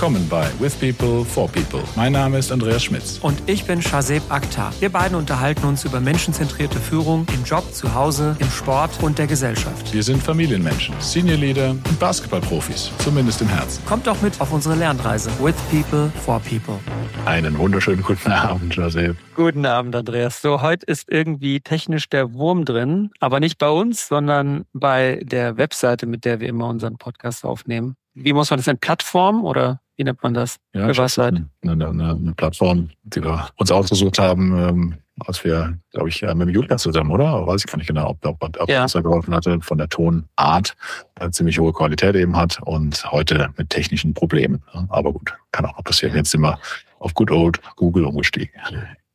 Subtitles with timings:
[0.00, 1.82] willkommen bei With People for People.
[1.94, 3.18] Mein Name ist Andreas Schmitz.
[3.18, 4.72] Und ich bin Shazeb Akhtar.
[4.80, 9.26] Wir beiden unterhalten uns über menschenzentrierte Führung im Job, zu Hause, im Sport und der
[9.26, 9.92] Gesellschaft.
[9.92, 13.84] Wir sind Familienmenschen, Senior Leader und Basketballprofis, zumindest im Herzen.
[13.84, 15.30] Kommt doch mit auf unsere Lernreise.
[15.38, 16.78] With People for People.
[17.26, 19.18] Einen wunderschönen guten Abend, Shazeb.
[19.36, 20.40] Guten Abend, Andreas.
[20.40, 25.58] So, heute ist irgendwie technisch der Wurm drin, aber nicht bei uns, sondern bei der
[25.58, 27.96] Webseite, mit der wir immer unseren Podcast aufnehmen.
[28.22, 28.78] Wie muss man das nennen?
[28.78, 30.56] Plattform oder wie nennt man das?
[30.72, 31.34] Ja, Für was seid?
[31.34, 34.94] Eine, eine, eine, Plattform, die wir uns ausgesucht haben, ähm,
[35.26, 37.46] als wir, glaube ich, mit dem Julian zusammen, oder?
[37.46, 38.84] Weiß ich gar nicht genau, ob, ob, ob ja.
[38.84, 40.74] uns da geholfen hatte, von der Tonart
[41.16, 44.62] eine ziemlich hohe Qualität eben hat und heute mit technischen Problemen.
[44.88, 46.14] Aber gut, kann auch noch passieren.
[46.16, 46.58] Jetzt sind wir
[46.98, 48.52] auf Good Old Google umgestiegen.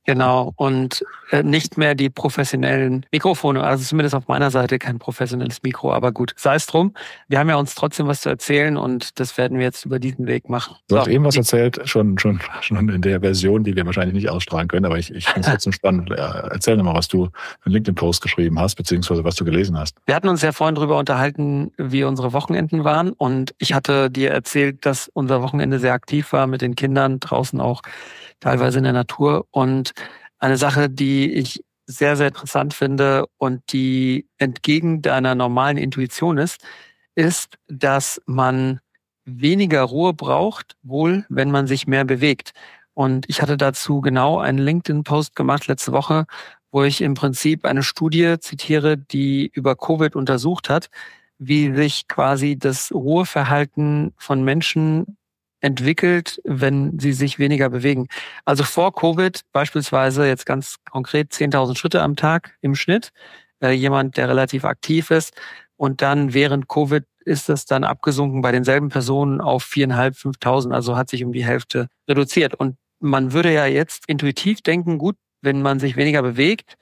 [0.05, 5.63] Genau, und äh, nicht mehr die professionellen Mikrofone, also zumindest auf meiner Seite kein professionelles
[5.63, 6.93] Mikro, aber gut, sei es drum.
[7.27, 10.27] Wir haben ja uns trotzdem was zu erzählen und das werden wir jetzt über diesen
[10.27, 10.75] Weg machen.
[10.87, 11.01] Du so.
[11.01, 14.67] hast eben was erzählt, schon, schon, schon in der Version, die wir wahrscheinlich nicht ausstrahlen
[14.67, 16.11] können, aber ich, ich finde es trotzdem spannend.
[16.11, 19.97] Erzähl mal, was du für einen LinkedIn-Post geschrieben hast, beziehungsweise was du gelesen hast.
[20.05, 24.29] Wir hatten uns ja vorhin darüber unterhalten, wie unsere Wochenenden waren und ich hatte dir
[24.29, 27.81] erzählt, dass unser Wochenende sehr aktiv war mit den Kindern draußen auch
[28.39, 29.47] teilweise in der Natur.
[29.51, 29.91] Und
[30.39, 36.63] eine Sache, die ich sehr, sehr interessant finde und die entgegen deiner normalen Intuition ist,
[37.15, 38.79] ist, dass man
[39.25, 42.51] weniger Ruhe braucht, wohl wenn man sich mehr bewegt.
[42.93, 46.25] Und ich hatte dazu genau einen LinkedIn-Post gemacht letzte Woche,
[46.71, 50.89] wo ich im Prinzip eine Studie zitiere, die über Covid untersucht hat,
[51.37, 55.17] wie sich quasi das Ruheverhalten von Menschen
[55.65, 58.07] entwickelt, wenn sie sich weniger bewegen.
[58.45, 63.09] Also vor Covid beispielsweise jetzt ganz konkret 10.000 Schritte am Tag im Schnitt.
[63.61, 65.33] Äh, jemand, der relativ aktiv ist.
[65.75, 70.71] Und dann während Covid ist es dann abgesunken bei denselben Personen auf viereinhalb, 5.000.
[70.71, 72.53] Also hat sich um die Hälfte reduziert.
[72.53, 76.75] Und man würde ja jetzt intuitiv denken, gut, wenn man sich weniger bewegt,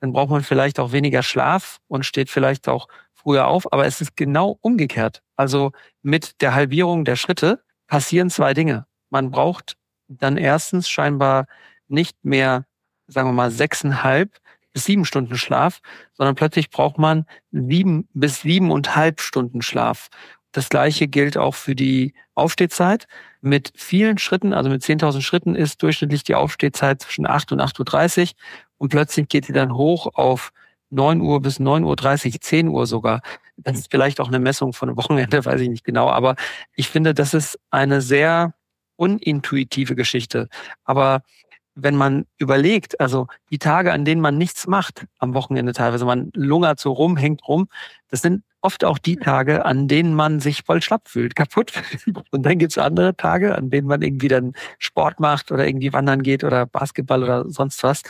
[0.00, 3.70] dann braucht man vielleicht auch weniger Schlaf und steht vielleicht auch früher auf.
[3.70, 5.20] Aber es ist genau umgekehrt.
[5.36, 8.86] Also mit der Halbierung der Schritte passieren zwei Dinge.
[9.10, 9.76] Man braucht
[10.08, 11.46] dann erstens scheinbar
[11.88, 12.64] nicht mehr,
[13.08, 14.38] sagen wir mal, sechseinhalb
[14.72, 15.80] bis sieben Stunden Schlaf,
[16.12, 20.08] sondern plötzlich braucht man sieben bis siebeneinhalb Stunden Schlaf.
[20.52, 23.06] Das gleiche gilt auch für die Aufstehzeit.
[23.40, 28.20] Mit vielen Schritten, also mit 10.000 Schritten ist durchschnittlich die Aufstehzeit zwischen 8 und 8.30
[28.20, 28.28] Uhr
[28.78, 30.52] und plötzlich geht sie dann hoch auf
[30.90, 33.20] 9 Uhr bis 9.30 Uhr, 10 Uhr sogar.
[33.62, 36.08] Das ist vielleicht auch eine Messung von einem Wochenende, weiß ich nicht genau.
[36.08, 36.36] Aber
[36.74, 38.54] ich finde, das ist eine sehr
[38.96, 40.48] unintuitive Geschichte.
[40.84, 41.22] Aber
[41.74, 46.30] wenn man überlegt, also die Tage, an denen man nichts macht, am Wochenende teilweise, man
[46.34, 47.68] lungert so rum, hängt rum,
[48.08, 51.72] das sind oft auch die Tage, an denen man sich voll schlapp fühlt, kaputt.
[52.30, 56.22] Und dann gibt's andere Tage, an denen man irgendwie dann Sport macht oder irgendwie wandern
[56.22, 58.02] geht oder Basketball oder sonst was.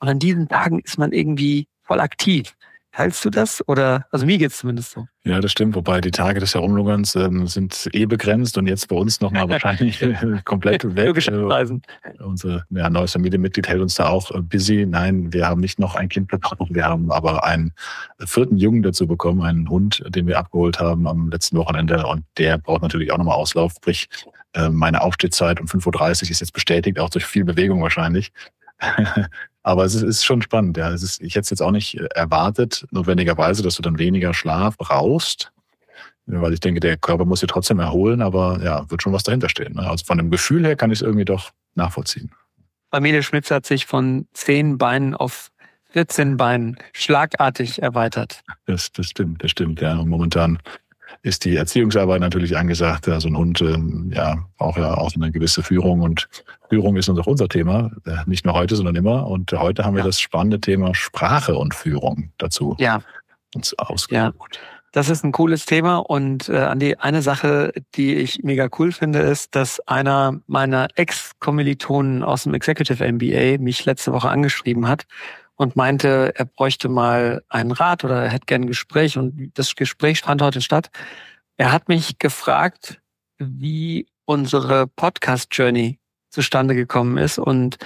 [0.00, 2.54] Und an diesen Tagen ist man irgendwie voll aktiv.
[2.92, 3.62] Teilst du das?
[3.68, 5.06] Oder, also mir geht's zumindest so.
[5.24, 5.74] Ja, das stimmt.
[5.74, 10.02] Wobei die Tage des Herumlungerns ähm, sind eh begrenzt und jetzt bei uns nochmal wahrscheinlich
[10.44, 11.28] komplett weg.
[11.28, 14.86] Äh, unser ja, neues Familienmitglied hält uns da auch äh, busy.
[14.86, 16.74] Nein, wir haben nicht noch ein Kind bekommen.
[16.74, 17.72] Wir haben aber einen
[18.24, 22.06] vierten Jungen dazu bekommen, einen Hund, den wir abgeholt haben am letzten Wochenende.
[22.06, 23.74] Und der braucht natürlich auch nochmal Auslauf.
[23.76, 24.08] Sprich,
[24.54, 28.32] äh, meine Aufstehzeit um 5.30 Uhr ist jetzt bestätigt, auch durch viel Bewegung wahrscheinlich.
[29.68, 30.78] Aber es ist, schon spannend.
[30.78, 30.90] Ja.
[30.92, 34.32] Es ist, ich hätte es jetzt auch nicht äh, erwartet, notwendigerweise, dass du dann weniger
[34.32, 35.52] Schlaf brauchst.
[36.24, 39.50] Weil ich denke, der Körper muss sich trotzdem erholen, aber ja, wird schon was dahinter
[39.50, 39.74] stehen.
[39.74, 39.86] Ne?
[39.86, 42.30] Also von dem Gefühl her kann ich es irgendwie doch nachvollziehen.
[42.90, 45.50] Familie Schmitz hat sich von zehn Beinen auf
[45.90, 48.42] 14 Beinen schlagartig erweitert.
[48.64, 50.02] Das, das stimmt, das stimmt, ja.
[50.02, 50.58] Momentan
[51.22, 53.06] ist die Erziehungsarbeit natürlich angesagt.
[53.06, 56.28] So also ein Hund ähm, ja auch ja auch eine gewisse Führung und
[56.68, 59.26] Führung ist uns auch unser Thema, äh, nicht nur heute, sondern immer.
[59.26, 60.06] Und heute haben wir ja.
[60.06, 63.00] das spannende Thema Sprache und Führung dazu ja.
[63.54, 64.12] uns ausgesucht.
[64.12, 64.32] Ja.
[64.92, 68.90] Das ist ein cooles Thema und äh, an die eine Sache, die ich mega cool
[68.90, 75.06] finde, ist, dass einer meiner Ex-Kommilitonen aus dem Executive MBA mich letzte Woche angeschrieben hat
[75.58, 79.74] und meinte, er bräuchte mal einen Rat oder er hätte gerne ein Gespräch und das
[79.74, 80.90] Gespräch fand heute statt.
[81.56, 83.00] Er hat mich gefragt,
[83.38, 85.98] wie unsere Podcast-Journey
[86.30, 87.76] zustande gekommen ist und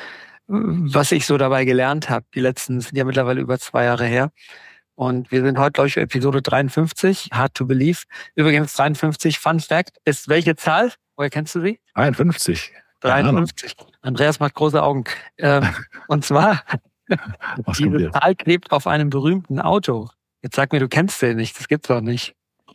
[0.46, 2.26] was ich so dabei gelernt habe.
[2.34, 4.32] Die letzten sind ja mittlerweile über zwei Jahre her.
[4.94, 8.02] Und wir sind heute, glaube ich, Episode 53, Hard to Believe.
[8.34, 10.92] Übrigens 53, Fun Fact, ist welche Zahl?
[11.16, 11.80] Woher kennst du sie?
[11.94, 12.70] 51.
[13.00, 13.76] 53.
[14.02, 15.04] Andreas macht große Augen.
[15.38, 15.66] Ähm,
[16.08, 16.62] und zwar
[17.64, 20.09] Was Diese Zahl klebt auf einem berühmten Auto.
[20.43, 21.59] Jetzt sag mir, du kennst den nicht.
[21.59, 22.35] Das gibt's doch nicht.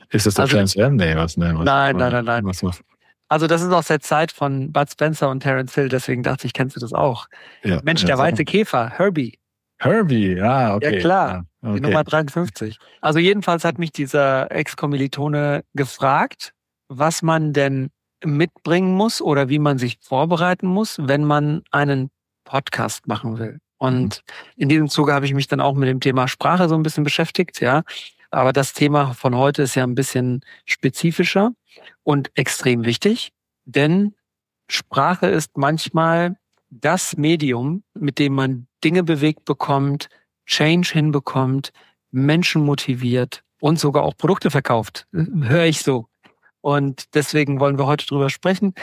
[0.10, 0.95] Ist das der also, Am?
[0.95, 2.45] Nee, was, nee, was, nein, nein, nein, nein.
[2.45, 2.81] Was, was?
[3.30, 6.54] Also das ist aus der Zeit von Bud Spencer und Terence Hill, deswegen dachte ich,
[6.54, 7.28] kennst du das auch.
[7.63, 9.38] Ja, Mensch, der weiße Käfer, Herbie.
[9.80, 10.95] Herbie, ja, okay.
[10.95, 11.30] Ja, klar.
[11.62, 11.75] Ja, okay.
[11.75, 12.80] Die Nummer 53.
[13.01, 16.54] Also jedenfalls hat mich dieser Ex-Kommilitone gefragt,
[16.88, 17.89] was man denn
[18.24, 22.10] mitbringen muss oder wie man sich vorbereiten muss, wenn man einen
[22.45, 23.60] Podcast machen will.
[23.77, 24.62] Und mhm.
[24.63, 27.03] in diesem Zuge habe ich mich dann auch mit dem Thema Sprache so ein bisschen
[27.03, 27.83] beschäftigt, ja.
[28.29, 31.51] Aber das Thema von heute ist ja ein bisschen spezifischer
[32.03, 33.31] und extrem wichtig,
[33.65, 34.15] denn
[34.69, 36.38] Sprache ist manchmal
[36.69, 40.09] das Medium, mit dem man Dinge bewegt bekommt,
[40.45, 41.71] Change hinbekommt,
[42.12, 45.07] Menschen motiviert und sogar auch Produkte verkauft.
[45.12, 46.07] Höre ich so.
[46.62, 48.74] Und deswegen wollen wir heute drüber sprechen.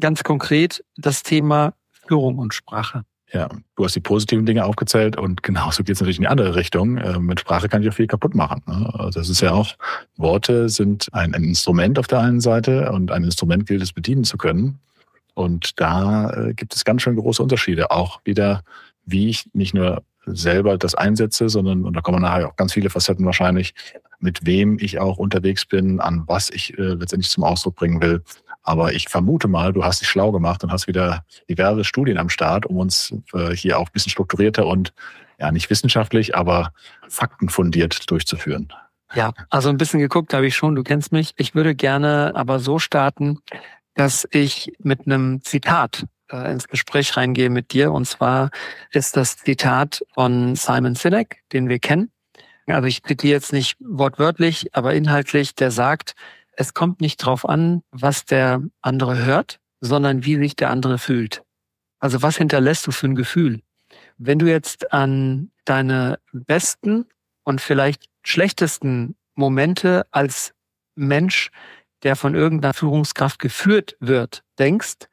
[0.00, 3.04] Ganz konkret das Thema Führung und Sprache.
[3.32, 6.56] Ja, du hast die positiven Dinge aufgezählt und genauso geht es natürlich in die andere
[6.56, 6.98] Richtung.
[6.98, 8.62] Ähm, mit Sprache kann ich auch viel kaputt machen.
[8.66, 8.90] Ne?
[8.94, 9.76] Also das ist ja auch,
[10.16, 14.24] Worte sind ein, ein, Instrument auf der einen Seite und ein Instrument gilt es bedienen
[14.24, 14.80] zu können.
[15.34, 17.92] Und da äh, gibt es ganz schön große Unterschiede.
[17.92, 18.62] Auch wieder,
[19.04, 22.90] wie ich nicht nur selber das einsetze, sondern, und da kommen nachher auch ganz viele
[22.90, 23.74] Facetten wahrscheinlich,
[24.18, 28.22] mit wem ich auch unterwegs bin, an was ich äh, letztendlich zum Ausdruck bringen will.
[28.62, 32.28] Aber ich vermute mal, du hast dich schlau gemacht und hast wieder diverse Studien am
[32.28, 34.92] Start, um uns äh, hier auch ein bisschen strukturierter und
[35.38, 36.72] ja nicht wissenschaftlich, aber
[37.08, 38.72] faktenfundiert durchzuführen.
[39.14, 41.32] Ja, also ein bisschen geguckt habe ich schon, du kennst mich.
[41.36, 43.40] Ich würde gerne aber so starten,
[43.94, 47.92] dass ich mit einem Zitat äh, ins Gespräch reingehe mit dir.
[47.92, 48.50] Und zwar
[48.92, 52.10] ist das Zitat von Simon Sinek, den wir kennen.
[52.66, 56.14] Also ich zitiere jetzt nicht wortwörtlich, aber inhaltlich, der sagt,
[56.52, 61.42] es kommt nicht drauf an, was der andere hört, sondern wie sich der andere fühlt.
[61.98, 63.60] Also was hinterlässt du für ein Gefühl?
[64.18, 67.06] Wenn du jetzt an deine besten
[67.44, 70.54] und vielleicht schlechtesten Momente als
[70.94, 71.50] Mensch,
[72.02, 75.08] der von irgendeiner Führungskraft geführt wird, denkst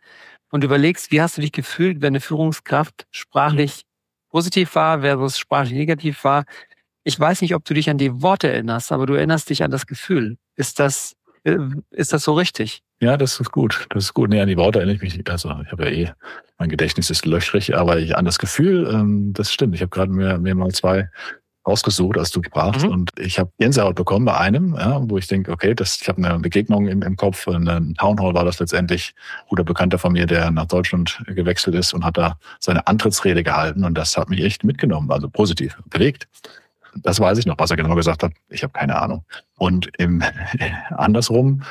[0.52, 3.86] und überlegst, wie hast du dich gefühlt, wenn eine Führungskraft sprachlich
[4.30, 6.46] positiv war versus sprachlich negativ war.
[7.04, 9.72] Ich weiß nicht, ob du dich an die Worte erinnerst, aber du erinnerst dich an
[9.72, 10.38] das Gefühl.
[10.56, 11.16] Ist das
[11.92, 12.84] ist das so richtig?
[13.00, 13.88] Ja, das ist gut.
[13.90, 14.30] Das ist gut.
[14.30, 15.30] Nee, an die Worte erinnere ich mich nicht.
[15.30, 16.12] Also ich habe ja eh,
[16.58, 19.76] mein Gedächtnis ist löchrig, aber ich, an das Gefühl, ähm, das stimmt.
[19.76, 21.10] Ich habe gerade mir, mir mal zwei
[21.68, 22.86] ausgesucht, als du sprachst.
[22.86, 22.92] Mhm.
[22.92, 26.26] Und ich habe Gänsehaut bekommen bei einem, ja, wo ich denke, okay, das, ich habe
[26.26, 27.46] eine Begegnung im, im Kopf.
[27.48, 29.14] In einem Town Hall war das letztendlich
[29.50, 33.84] guter Bekannter von mir, der nach Deutschland gewechselt ist und hat da seine Antrittsrede gehalten.
[33.84, 36.28] Und das hat mich echt mitgenommen, also positiv bewegt.
[37.04, 38.34] Das weiß ich noch, was er genau gesagt hat.
[38.50, 39.26] Ich habe keine Ahnung.
[39.58, 40.24] Und im
[40.90, 41.64] andersrum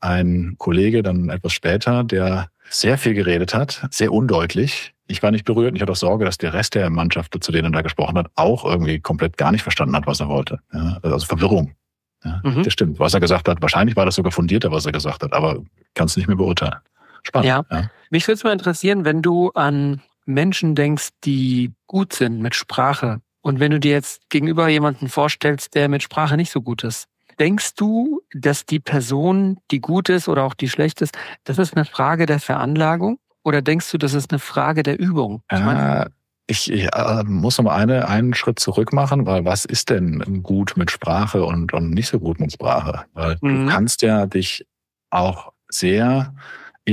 [0.00, 4.94] ein Kollege dann etwas später, der sehr viel geredet hat, sehr undeutlich.
[5.08, 7.52] Ich war nicht berührt und ich hatte auch Sorge, dass der Rest der Mannschaft, zu
[7.52, 10.60] denen er da gesprochen hat, auch irgendwie komplett gar nicht verstanden hat, was er wollte.
[10.72, 11.74] Ja, also Verwirrung.
[12.24, 12.62] Ja, mhm.
[12.62, 12.98] Das stimmt.
[12.98, 15.62] Was er gesagt hat, wahrscheinlich war das sogar fundierter, was er gesagt hat, aber
[15.94, 16.76] kannst nicht mehr beurteilen.
[17.22, 17.48] Spannend.
[17.48, 17.64] Ja.
[17.70, 17.90] ja.
[18.10, 23.20] Mich würde es mal interessieren, wenn du an Menschen denkst, die gut sind mit Sprache,
[23.42, 27.06] und wenn du dir jetzt gegenüber jemanden vorstellst, der mit Sprache nicht so gut ist,
[27.38, 31.74] denkst du, dass die Person, die gut ist oder auch die schlecht ist, das ist
[31.74, 33.18] eine Frage der Veranlagung?
[33.42, 35.42] Oder denkst du, das ist eine Frage der Übung?
[35.50, 36.06] Ich, äh,
[36.46, 40.42] ich, ich äh, muss noch mal eine, einen Schritt zurück machen, weil was ist denn
[40.42, 43.06] gut mit Sprache und, und nicht so gut mit Sprache?
[43.14, 43.66] Weil mhm.
[43.66, 44.66] du kannst ja dich
[45.08, 46.34] auch sehr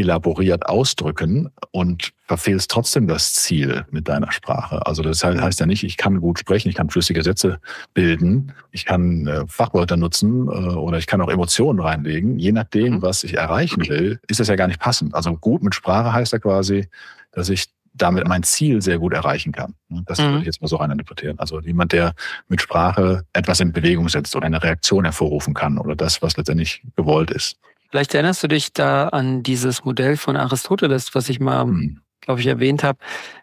[0.02, 4.86] elaboriert ausdrücken und verfehlst trotzdem das Ziel mit deiner Sprache.
[4.86, 7.60] Also das heißt ja nicht, ich kann gut sprechen, ich kann flüssige Sätze
[7.94, 12.40] bilden, ich kann äh, Fachwörter nutzen äh, oder ich kann auch Emotionen reinlegen.
[12.40, 13.02] Je nachdem, mhm.
[13.02, 15.16] was ich erreichen will, ist das ja gar nicht passend.
[15.16, 16.88] Also gut mit Sprache heißt ja quasi,
[17.32, 19.74] dass ich damit mein Ziel sehr gut erreichen kann.
[20.06, 20.26] Das mhm.
[20.26, 21.40] würde ich jetzt mal so rein interpretieren.
[21.40, 22.14] Also jemand, der
[22.48, 26.84] mit Sprache etwas in Bewegung setzt oder eine Reaktion hervorrufen kann oder das, was letztendlich
[26.96, 27.58] gewollt ist.
[27.90, 32.02] Vielleicht erinnerst du dich da an dieses Modell von Aristoteles, was ich mal, mhm.
[32.22, 33.00] glaube ich, erwähnt habe.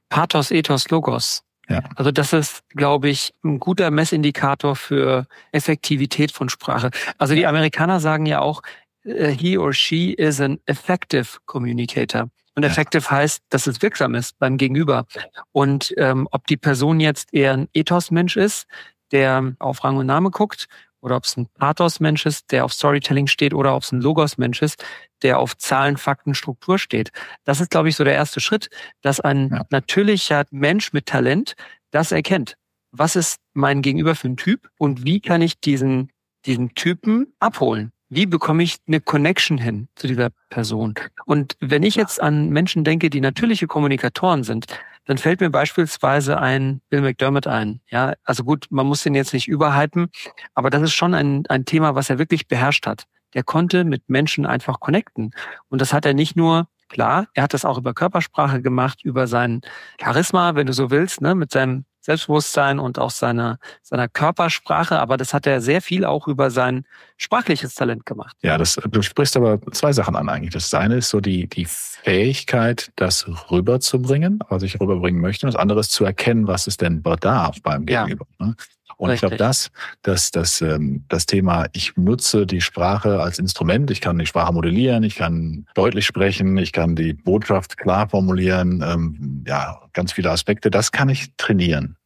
[0.09, 1.43] Pathos, Ethos, Logos.
[1.69, 1.83] Ja.
[1.97, 6.91] Also das ist, glaube ich, ein guter Messindikator für Effektivität von Sprache.
[7.19, 8.63] Also die Amerikaner sagen ja auch,
[9.05, 12.29] äh, he or she is an effective communicator.
[12.55, 15.07] Und effective heißt, dass es wirksam ist beim Gegenüber.
[15.53, 18.67] Und ähm, ob die Person jetzt eher ein Ethos-Mensch ist,
[19.11, 20.69] der auf Rang und Name guckt,
[21.05, 24.63] oder ob es ein Pathos-Mensch ist, der auf Storytelling steht, oder ob es ein Logos-Mensch
[24.63, 24.83] ist,
[25.23, 27.13] der auf Zahlen, Fakten, Struktur steht.
[27.45, 28.71] Das ist, glaube ich, so der erste Schritt,
[29.03, 29.67] dass ein ja.
[29.69, 31.57] natürlicher Mensch mit Talent
[31.91, 32.57] das erkennt.
[32.91, 36.11] Was ist mein Gegenüber für ein Typ und wie kann ich diesen,
[36.47, 37.93] diesen Typen abholen?
[38.09, 40.95] Wie bekomme ich eine Connection hin zu dieser Person?
[41.25, 44.67] Und wenn ich jetzt an Menschen denke, die natürliche Kommunikatoren sind,
[45.07, 47.81] dann fällt mir beispielsweise ein Bill McDermott ein.
[47.91, 50.09] Ja, also gut, man muss den jetzt nicht überhypen,
[50.55, 53.05] aber das ist schon ein, ein Thema, was er wirklich beherrscht hat.
[53.35, 55.33] der konnte mit Menschen einfach connecten.
[55.69, 59.27] Und das hat er nicht nur Klar, er hat das auch über Körpersprache gemacht, über
[59.27, 59.63] sein
[60.01, 65.17] Charisma, wenn du so willst, ne, mit seinem Selbstbewusstsein und auch seiner, seiner Körpersprache, aber
[65.17, 66.85] das hat er sehr viel auch über sein
[67.17, 68.37] sprachliches Talent gemacht.
[68.43, 70.53] Ja, das, du sprichst aber zwei Sachen an eigentlich.
[70.53, 75.47] Das eine ist so die, die Fähigkeit, das rüberzubringen, was ich rüberbringen möchte.
[75.47, 78.27] Und das andere ist zu erkennen, was es denn bedarf beim Gegenüber.
[78.39, 78.47] Ja.
[78.49, 78.57] Ne?
[78.97, 79.33] Und Richtig.
[79.33, 79.71] ich glaube, das,
[80.03, 84.53] das, das, ähm, das Thema, ich nutze die Sprache als Instrument, ich kann die Sprache
[84.53, 90.31] modellieren, ich kann deutlich sprechen, ich kann die Botschaft klar formulieren, ähm, ja, ganz viele
[90.31, 91.97] Aspekte, das kann ich trainieren.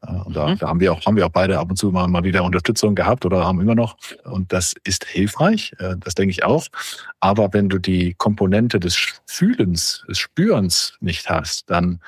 [0.00, 0.58] Und da, mhm.
[0.58, 2.94] da haben wir auch, haben wir auch beide ab und zu mal, mal wieder Unterstützung
[2.94, 3.96] gehabt oder haben immer noch.
[4.24, 6.66] Und das ist hilfreich, äh, das denke ich auch.
[7.20, 12.00] Aber wenn du die Komponente des Fühlens, des Spürens nicht hast, dann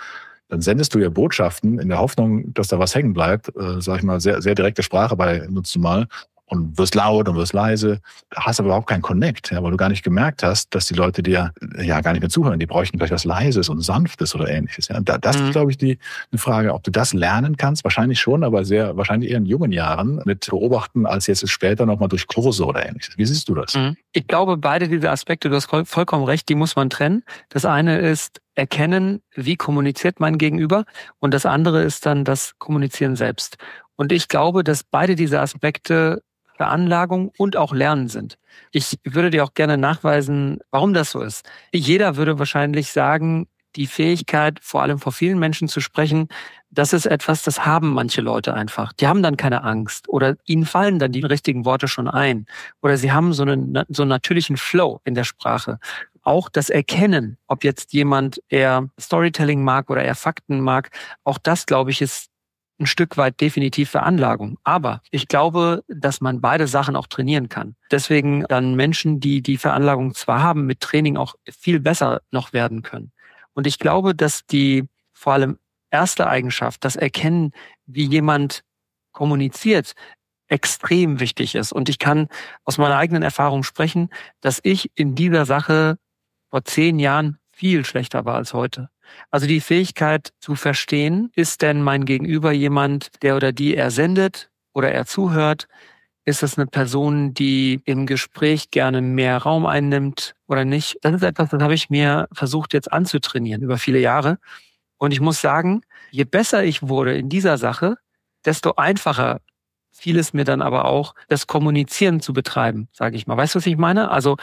[0.52, 3.97] dann sendest du ja Botschaften in der Hoffnung, dass da was hängen bleibt, äh, sag
[3.97, 6.09] ich mal, sehr, sehr direkte Sprache bei nutzt du mal
[6.52, 8.00] und wirst laut und wirst leise,
[8.35, 11.23] hast aber überhaupt keinen Connect, ja, weil du gar nicht gemerkt hast, dass die Leute
[11.23, 12.59] dir ja gar nicht mehr zuhören.
[12.59, 14.88] Die bräuchten vielleicht was Leises und Sanftes oder ähnliches.
[14.88, 15.00] Ja.
[15.00, 15.47] Da, das mhm.
[15.47, 15.99] ist, glaube ich, die
[16.30, 17.85] eine Frage, ob du das lernen kannst.
[17.85, 22.11] Wahrscheinlich schon, aber sehr wahrscheinlich eher in jungen Jahren mit beobachten, als jetzt später nochmal
[22.11, 23.16] durch Kurse oder ähnliches.
[23.16, 23.75] Wie siehst du das?
[23.75, 23.97] Mhm.
[24.12, 27.25] Ich glaube, beide diese Aspekte, du hast vollkommen recht, die muss man trennen.
[27.49, 30.85] Das eine ist erkennen, wie kommuniziert mein Gegenüber
[31.18, 33.56] und das andere ist dann das Kommunizieren selbst.
[33.97, 36.23] Und ich glaube, dass beide diese Aspekte
[36.56, 38.38] Veranlagung und auch Lernen sind.
[38.71, 41.49] Ich würde dir auch gerne nachweisen, warum das so ist.
[41.73, 46.28] Jeder würde wahrscheinlich sagen, die Fähigkeit, vor allem vor vielen Menschen zu sprechen,
[46.71, 48.92] das ist etwas, das haben manche Leute einfach.
[48.92, 52.47] Die haben dann keine Angst oder ihnen fallen dann die richtigen Worte schon ein
[52.80, 55.78] oder sie haben so einen, so einen natürlichen Flow in der Sprache.
[56.23, 60.90] Auch das Erkennen, ob jetzt jemand eher Storytelling mag oder eher Fakten mag,
[61.25, 62.32] auch das, glaube ich, ist
[62.83, 64.59] ein Stück weit definitiv Veranlagung.
[64.65, 67.77] Aber ich glaube, dass man beide Sachen auch trainieren kann.
[67.91, 72.83] Deswegen dann Menschen, die die Veranlagung zwar haben, mit Training auch viel besser noch werden
[72.83, 73.12] können.
[73.55, 75.59] Und ich glaube, dass die vor allem
[75.91, 77.53] erste Eigenschaft, das Erkennen,
[77.87, 78.62] wie jemand
[79.12, 79.93] kommuniziert,
[80.49, 81.73] extrem wichtig ist.
[81.73, 82.29] Und ich kann
[82.65, 84.11] aus meiner eigenen Erfahrung sprechen,
[84.41, 85.99] dass ich in dieser Sache
[86.51, 88.91] vor zehn Jahren viel schlechter war als heute.
[89.31, 94.50] Also die Fähigkeit zu verstehen, ist denn mein Gegenüber jemand, der oder die er sendet
[94.73, 95.69] oder er zuhört?
[96.25, 100.99] Ist es eine Person, die im Gespräch gerne mehr Raum einnimmt oder nicht?
[101.02, 104.38] Das ist etwas, das habe ich mir versucht jetzt anzutrainieren über viele Jahre.
[104.99, 107.97] Und ich muss sagen, je besser ich wurde in dieser Sache,
[108.45, 109.40] desto einfacher
[109.90, 113.37] fiel es mir dann aber auch, das Kommunizieren zu betreiben, sage ich mal.
[113.37, 114.11] Weißt du, was ich meine?
[114.11, 114.37] Also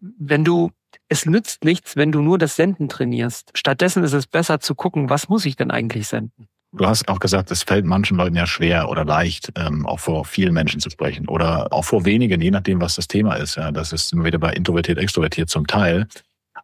[0.00, 0.70] wenn du
[1.08, 3.50] es nützt nichts, wenn du nur das Senden trainierst.
[3.54, 6.48] Stattdessen ist es besser zu gucken, was muss ich denn eigentlich senden?
[6.72, 10.26] Du hast auch gesagt, es fällt manchen Leuten ja schwer oder leicht, ähm, auch vor
[10.26, 13.56] vielen Menschen zu sprechen oder auch vor wenigen, je nachdem, was das Thema ist.
[13.56, 16.06] Ja, das ist immer wieder bei introvertiert, extrovertiert zum Teil.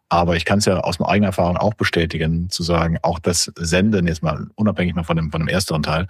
[0.09, 3.51] Aber ich kann es ja aus meiner eigenen Erfahrung auch bestätigen, zu sagen, auch das
[3.55, 6.07] Senden, jetzt mal unabhängig mal von dem, von dem ersteren Teil,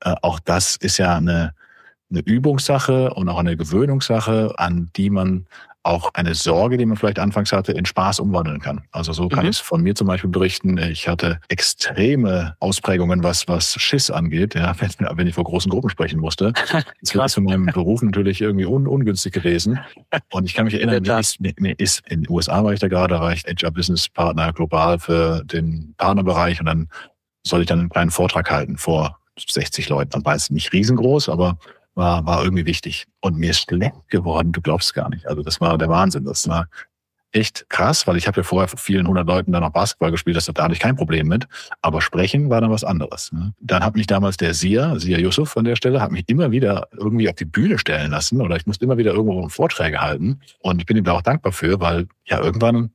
[0.00, 1.54] äh, auch das ist ja eine,
[2.10, 5.46] eine Übungssache und auch eine Gewöhnungssache, an die man
[5.88, 8.82] auch eine Sorge, die man vielleicht anfangs hatte, in Spaß umwandeln kann.
[8.92, 9.50] Also so kann mhm.
[9.50, 10.76] ich es von mir zum Beispiel berichten.
[10.76, 15.88] Ich hatte extreme Ausprägungen, was, was Schiss angeht, ja, wenn, wenn ich vor großen Gruppen
[15.90, 16.52] sprechen musste.
[17.00, 19.78] Das ist für meinen Beruf natürlich irgendwie un, ungünstig gewesen.
[20.32, 22.80] Und ich kann mich erinnern, mir ist, mir, mir ist, in den USA war ich
[22.80, 26.88] da gerade, da war ich HR Business Partner global für den Partnerbereich und dann
[27.46, 30.10] soll ich dann einen kleinen Vortrag halten vor 60 Leuten.
[30.10, 31.58] Dann war es nicht riesengroß, aber
[31.98, 33.06] war, war irgendwie wichtig.
[33.20, 35.26] Und mir ist schlecht geworden, du glaubst gar nicht.
[35.26, 36.24] Also das war der Wahnsinn.
[36.24, 36.68] Das war
[37.32, 40.36] echt krass, weil ich habe ja vorher vor vielen hundert Leuten dann noch Basketball gespielt,
[40.36, 41.46] das da hatte ich kein Problem mit.
[41.82, 43.32] Aber sprechen war dann was anderes.
[43.32, 43.52] Ne?
[43.60, 46.88] Dann hat mich damals der Sia, Sia Yusuf an der Stelle, hat mich immer wieder
[46.92, 50.40] irgendwie auf die Bühne stellen lassen oder ich musste immer wieder irgendwo Vorträge halten.
[50.60, 52.92] Und ich bin ihm da auch dankbar für, weil ja irgendwann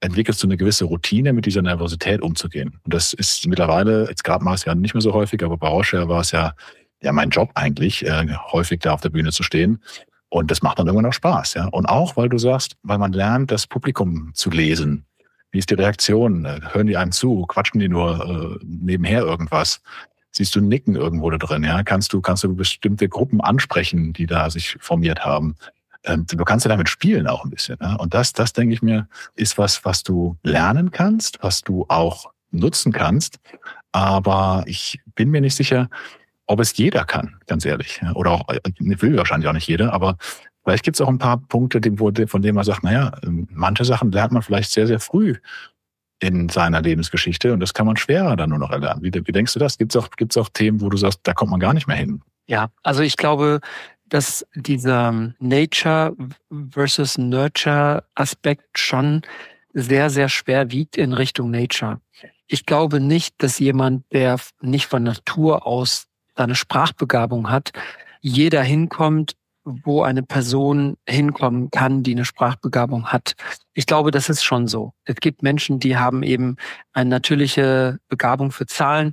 [0.00, 2.78] entwickelst du eine gewisse Routine, mit dieser Nervosität umzugehen.
[2.84, 5.68] Und das ist mittlerweile, jetzt gerade mal es ja nicht mehr so häufig, aber bei
[5.68, 6.54] Rocher war es ja
[7.02, 9.82] ja mein Job eigentlich, äh, häufig da auf der Bühne zu stehen.
[10.30, 11.66] Und das macht dann irgendwann auch Spaß, ja.
[11.66, 15.06] Und auch, weil du sagst, weil man lernt, das Publikum zu lesen.
[15.50, 16.44] Wie ist die Reaktion?
[16.44, 17.46] Äh, hören die einem zu?
[17.46, 19.80] Quatschen die nur äh, nebenher irgendwas?
[20.30, 21.64] Siehst du Nicken irgendwo da drin?
[21.64, 25.56] Ja, kannst du kannst du bestimmte Gruppen ansprechen, die da sich formiert haben?
[26.04, 27.78] Ähm, du kannst ja damit spielen auch ein bisschen.
[27.80, 27.94] Ja?
[27.94, 32.30] Und das, das denke ich mir, ist was, was du lernen kannst, was du auch
[32.50, 33.38] nutzen kannst.
[33.92, 35.88] Aber ich bin mir nicht sicher,
[36.48, 38.00] ob es jeder kann, ganz ehrlich.
[38.14, 40.16] Oder auch, äh, will wahrscheinlich auch nicht jeder, aber
[40.64, 41.80] vielleicht gibt es auch ein paar Punkte,
[42.26, 45.36] von denen man sagt, naja, ähm, manche Sachen lernt man vielleicht sehr, sehr früh
[46.20, 49.02] in seiner Lebensgeschichte und das kann man schwerer dann nur noch erlernen.
[49.02, 49.78] Wie, wie denkst du das?
[49.78, 51.96] Gibt es auch, gibt's auch Themen, wo du sagst, da kommt man gar nicht mehr
[51.96, 52.22] hin?
[52.46, 53.60] Ja, also ich glaube,
[54.06, 56.16] dass dieser Nature
[56.70, 59.22] versus Nurture Aspekt schon
[59.74, 62.00] sehr, sehr schwer wiegt in Richtung Nature.
[62.46, 66.07] Ich glaube nicht, dass jemand, der nicht von Natur aus
[66.38, 67.72] seine Sprachbegabung hat,
[68.20, 73.34] jeder hinkommt, wo eine Person hinkommen kann, die eine Sprachbegabung hat.
[73.74, 74.92] Ich glaube, das ist schon so.
[75.04, 76.56] Es gibt Menschen, die haben eben
[76.94, 79.12] eine natürliche Begabung für Zahlen.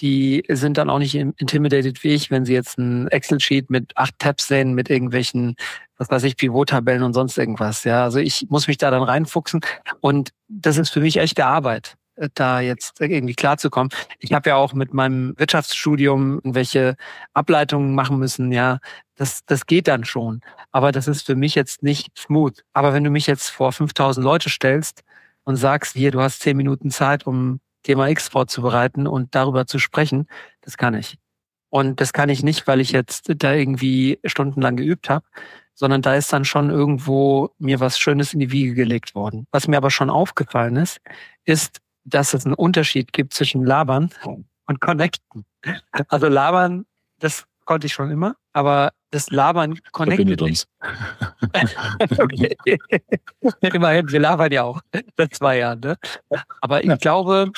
[0.00, 4.18] Die sind dann auch nicht intimidated wie ich, wenn sie jetzt ein Excel-Sheet mit acht
[4.18, 5.54] Tabs sehen, mit irgendwelchen,
[5.98, 7.84] was weiß ich, Pivot-Tabellen und sonst irgendwas.
[7.84, 9.60] Ja, also ich muss mich da dann reinfuchsen.
[10.00, 11.96] Und das ist für mich echte Arbeit
[12.34, 13.90] da jetzt irgendwie klarzukommen.
[14.18, 16.96] Ich habe ja auch mit meinem Wirtschaftsstudium irgendwelche
[17.34, 18.52] Ableitungen machen müssen.
[18.52, 18.78] Ja,
[19.16, 20.40] das, das geht dann schon.
[20.70, 22.64] Aber das ist für mich jetzt nicht smooth.
[22.72, 25.02] Aber wenn du mich jetzt vor 5000 Leute stellst
[25.44, 29.78] und sagst, hier, du hast zehn Minuten Zeit, um Thema X vorzubereiten und darüber zu
[29.78, 30.28] sprechen,
[30.60, 31.18] das kann ich.
[31.70, 35.24] Und das kann ich nicht, weil ich jetzt da irgendwie stundenlang geübt habe,
[35.74, 39.46] sondern da ist dann schon irgendwo mir was Schönes in die Wiege gelegt worden.
[39.52, 41.00] Was mir aber schon aufgefallen ist,
[41.44, 44.10] ist, dass es einen Unterschied gibt zwischen Labern
[44.66, 45.44] und Connecten.
[46.08, 46.86] Also Labern,
[47.18, 50.66] das konnte ich schon immer, aber das Labern connectet uns.
[52.18, 52.56] okay.
[53.60, 54.80] Immerhin, wir labern ja auch
[55.16, 55.80] seit zwei Jahren.
[55.80, 55.96] Ne?
[56.60, 56.96] Aber ich ja.
[56.96, 57.52] glaube,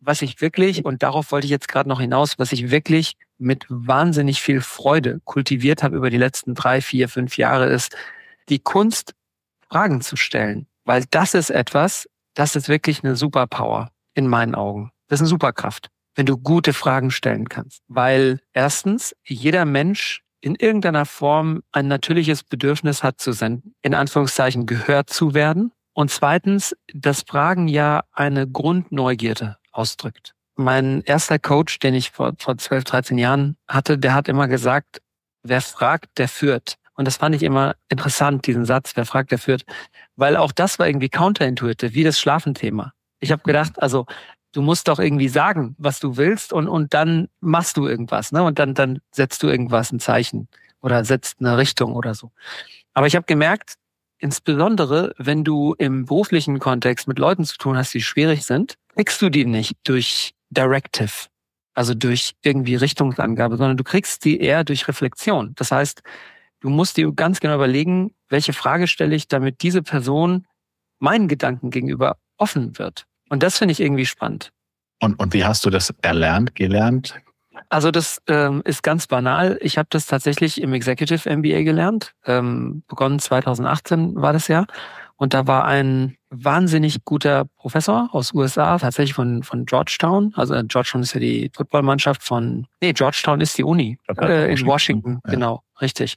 [0.00, 3.64] was ich wirklich, und darauf wollte ich jetzt gerade noch hinaus, was ich wirklich mit
[3.68, 7.96] wahnsinnig viel Freude kultiviert habe über die letzten drei, vier, fünf Jahre, ist
[8.48, 9.14] die Kunst,
[9.68, 10.66] Fragen zu stellen.
[10.84, 14.92] Weil das ist etwas, das ist wirklich eine Superpower in meinen Augen.
[15.08, 17.82] Das ist eine Superkraft, wenn du gute Fragen stellen kannst.
[17.88, 24.66] Weil erstens, jeder Mensch in irgendeiner Form ein natürliches Bedürfnis hat zu senden, in Anführungszeichen
[24.66, 25.72] gehört zu werden.
[25.94, 30.34] Und zweitens, das Fragen ja eine Grundneugierde ausdrückt.
[30.54, 35.02] Mein erster Coach, den ich vor, vor 12, 13 Jahren hatte, der hat immer gesagt,
[35.42, 36.76] wer fragt, der führt.
[36.94, 39.64] Und das fand ich immer interessant, diesen Satz, wer fragt, der führt.
[40.18, 42.92] Weil auch das war irgendwie counterintuitiv, wie das Schlafenthema.
[43.20, 44.04] Ich habe gedacht, also
[44.52, 48.42] du musst doch irgendwie sagen, was du willst und, und dann machst du irgendwas, ne?
[48.42, 50.48] Und dann, dann setzt du irgendwas, ein Zeichen
[50.80, 52.32] oder setzt eine Richtung oder so.
[52.94, 53.74] Aber ich habe gemerkt,
[54.18, 59.22] insbesondere wenn du im beruflichen Kontext mit Leuten zu tun hast, die schwierig sind, kriegst
[59.22, 61.28] du die nicht durch Directive,
[61.74, 65.52] also durch irgendwie Richtungsangabe, sondern du kriegst die eher durch Reflexion.
[65.54, 66.02] Das heißt,
[66.60, 70.46] Du musst dir ganz genau überlegen, welche Frage stelle ich, damit diese Person
[70.98, 73.06] meinen Gedanken gegenüber offen wird.
[73.28, 74.50] Und das finde ich irgendwie spannend.
[75.00, 77.14] Und, und wie hast du das erlernt, gelernt?
[77.68, 79.58] Also das ähm, ist ganz banal.
[79.60, 82.14] Ich habe das tatsächlich im Executive MBA gelernt.
[82.24, 84.66] Ähm, begonnen 2018 war das ja.
[85.18, 90.32] Und da war ein wahnsinnig guter Professor aus USA, tatsächlich von, von Georgetown.
[90.36, 94.64] Also äh, Georgetown ist ja die Footballmannschaft von, nee, Georgetown ist die Uni äh, in
[94.64, 95.32] Washington, ja.
[95.32, 96.16] genau, richtig.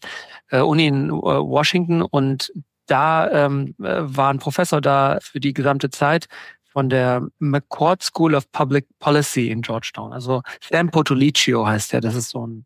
[0.50, 2.54] Äh, Uni in äh, Washington und
[2.86, 6.28] da ähm, äh, war ein Professor da für die gesamte Zeit
[6.72, 10.14] von der McCord School of Public Policy in Georgetown.
[10.14, 12.66] Also Sam Potoliccio heißt der, das ist so ein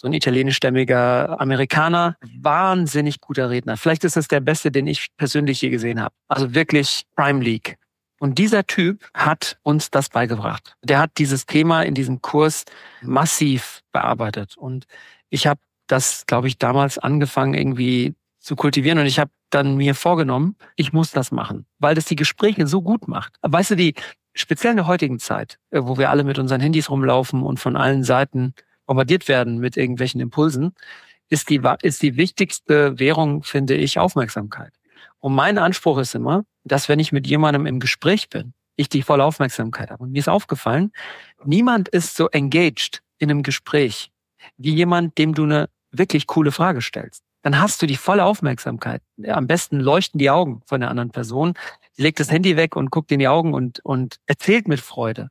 [0.00, 3.76] so ein italienischstämmiger Amerikaner, wahnsinnig guter Redner.
[3.76, 6.14] Vielleicht ist es der beste, den ich persönlich je gesehen habe.
[6.26, 7.76] Also wirklich Prime League.
[8.18, 10.74] Und dieser Typ hat uns das beigebracht.
[10.82, 12.64] Der hat dieses Thema in diesem Kurs
[13.02, 14.56] massiv bearbeitet.
[14.56, 14.86] Und
[15.28, 18.98] ich habe das, glaube ich, damals angefangen irgendwie zu kultivieren.
[18.98, 22.80] Und ich habe dann mir vorgenommen, ich muss das machen, weil das die Gespräche so
[22.80, 23.34] gut macht.
[23.42, 23.94] Weißt du, die
[24.32, 27.76] speziell in der heutigen Zeit, äh, wo wir alle mit unseren Handys rumlaufen und von
[27.76, 28.54] allen Seiten
[28.90, 30.74] bombardiert werden mit irgendwelchen Impulsen,
[31.28, 34.72] ist die, ist die wichtigste Währung, finde ich, Aufmerksamkeit.
[35.20, 39.02] Und mein Anspruch ist immer, dass wenn ich mit jemandem im Gespräch bin, ich die
[39.02, 40.02] volle Aufmerksamkeit habe.
[40.02, 40.90] Und mir ist aufgefallen,
[41.44, 44.10] niemand ist so engaged in einem Gespräch
[44.56, 47.22] wie jemand, dem du eine wirklich coole Frage stellst.
[47.42, 49.02] Dann hast du die volle Aufmerksamkeit.
[49.24, 51.54] Am besten leuchten die Augen von der anderen Person.
[51.92, 55.30] Sie legt das Handy weg und guckt in die Augen und, und erzählt mit Freude.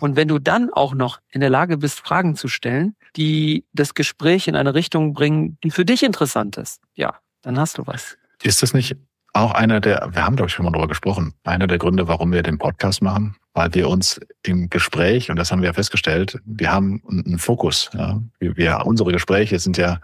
[0.00, 3.94] Und wenn du dann auch noch in der Lage bist, Fragen zu stellen, die das
[3.94, 8.16] Gespräch in eine Richtung bringen, die für dich interessant ist, ja, dann hast du was.
[8.42, 8.96] Ist das nicht
[9.32, 12.32] auch einer der, wir haben, glaube ich, schon mal darüber gesprochen, einer der Gründe, warum
[12.32, 16.38] wir den Podcast machen, weil wir uns im Gespräch, und das haben wir ja festgestellt,
[16.44, 17.90] wir haben einen Fokus.
[17.94, 18.20] Ja.
[18.38, 20.00] Wir, wir, unsere Gespräche sind ja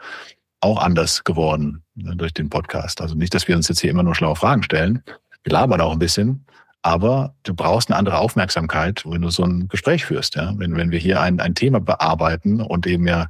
[0.61, 3.00] auch anders geworden ne, durch den Podcast.
[3.00, 5.02] Also nicht, dass wir uns jetzt hier immer nur schlaue Fragen stellen.
[5.42, 6.44] Wir labern auch ein bisschen,
[6.87, 10.37] aber du brauchst eine andere Aufmerksamkeit, wenn du so ein Gespräch führst.
[10.37, 10.55] Ja?
[10.57, 13.27] Wenn, wenn wir hier ein, ein Thema bearbeiten und eben ja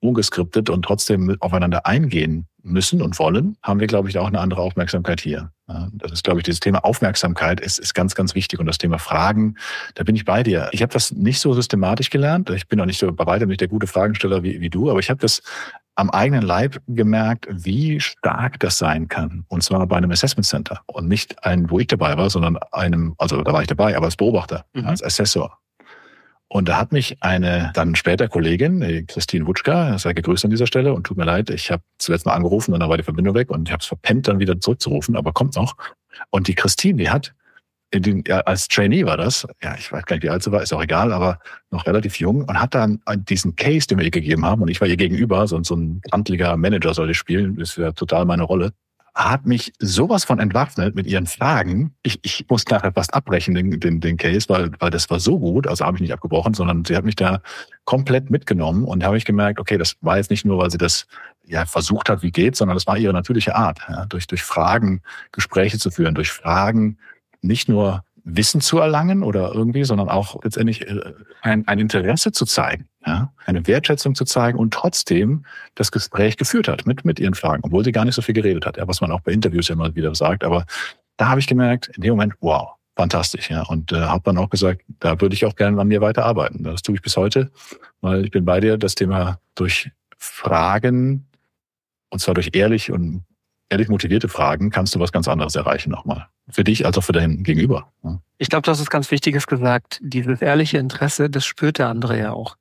[0.00, 4.62] ungeskriptet und trotzdem aufeinander eingehen müssen und wollen, haben wir, glaube ich, auch eine andere
[4.62, 5.50] Aufmerksamkeit hier.
[5.92, 8.58] Das ist, glaube ich, dieses Thema Aufmerksamkeit ist, ist ganz, ganz wichtig.
[8.58, 9.56] Und das Thema Fragen,
[9.96, 10.70] da bin ich bei dir.
[10.72, 12.48] Ich habe das nicht so systematisch gelernt.
[12.50, 15.00] Ich bin auch nicht so bei weitem nicht der gute Fragensteller wie, wie du, aber
[15.00, 15.42] ich habe das
[15.96, 19.44] am eigenen Leib gemerkt, wie stark das sein kann.
[19.48, 20.80] Und zwar bei einem Assessment Center.
[20.86, 24.06] Und nicht ein, wo ich dabei war, sondern einem, also da war ich dabei, aber
[24.06, 24.86] als Beobachter, mhm.
[24.86, 25.58] als Assessor.
[26.48, 30.94] Und da hat mich eine dann später Kollegin, Christine Wutschka, sei gegrüßt an dieser Stelle
[30.94, 33.50] und tut mir leid, ich habe zuletzt mal angerufen und dann war die Verbindung weg
[33.50, 35.76] und ich habe es verpennt, dann wieder zurückzurufen, aber kommt noch.
[36.30, 37.34] Und die Christine, die hat
[38.00, 40.62] den, ja, als Trainee war das, ja, ich weiß gar nicht, wie alt sie war,
[40.62, 41.38] ist auch egal, aber
[41.70, 44.80] noch relativ jung und hat dann diesen Case, den wir ihr gegeben haben, und ich
[44.80, 48.42] war ihr gegenüber, so, so ein amtlicher Manager soll ich spielen, ist ja total meine
[48.42, 48.72] Rolle,
[49.14, 51.94] hat mich sowas von entwaffnet mit ihren Fragen.
[52.02, 55.38] Ich, ich muss nachher fast abbrechen, den, den, den Case, weil, weil das war so
[55.38, 57.40] gut, also habe ich nicht abgebrochen, sondern sie hat mich da
[57.84, 61.06] komplett mitgenommen und habe ich gemerkt, okay, das war jetzt nicht nur, weil sie das
[61.46, 65.00] ja versucht hat, wie geht, sondern das war ihre natürliche Art, ja, durch, durch Fragen
[65.30, 66.98] Gespräche zu führen, durch Fragen
[67.44, 72.46] nicht nur Wissen zu erlangen oder irgendwie, sondern auch letztendlich äh, ein, ein Interesse zu
[72.46, 77.34] zeigen, ja, eine Wertschätzung zu zeigen und trotzdem das Gespräch geführt hat mit, mit ihren
[77.34, 79.68] Fragen, obwohl sie gar nicht so viel geredet hat, ja, was man auch bei Interviews
[79.68, 80.42] ja immer wieder sagt.
[80.42, 80.64] Aber
[81.18, 83.62] da habe ich gemerkt, in dem Moment, wow, fantastisch, ja.
[83.62, 86.64] Und äh, habe dann auch gesagt, da würde ich auch gerne an mir weiterarbeiten.
[86.64, 87.50] Das tue ich bis heute,
[88.00, 91.26] weil ich bin bei dir, das Thema durch Fragen,
[92.08, 93.24] und zwar durch ehrlich und
[93.68, 96.28] ehrlich motivierte Fragen, kannst du was ganz anderes erreichen nochmal.
[96.50, 97.92] Für dich als auch für dein Gegenüber.
[98.38, 99.98] Ich glaube, das ist ganz Wichtiges gesagt.
[100.02, 102.56] Dieses ehrliche Interesse, das spürt der andere ja auch.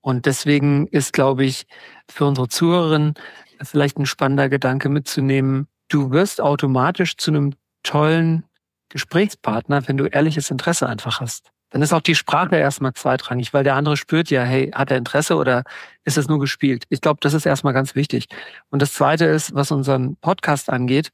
[0.00, 1.66] Und deswegen ist, glaube ich,
[2.08, 3.14] für unsere Zuhörerinnen
[3.62, 5.68] vielleicht ein spannender Gedanke mitzunehmen.
[5.88, 8.44] Du wirst automatisch zu einem tollen
[8.88, 11.52] Gesprächspartner, wenn du ehrliches Interesse einfach hast.
[11.72, 14.98] Dann ist auch die Sprache erstmal zweitrangig, weil der andere spürt ja, hey, hat er
[14.98, 15.64] Interesse oder
[16.04, 16.84] ist es nur gespielt?
[16.90, 18.26] Ich glaube, das ist erstmal ganz wichtig.
[18.68, 21.10] Und das Zweite ist, was unseren Podcast angeht,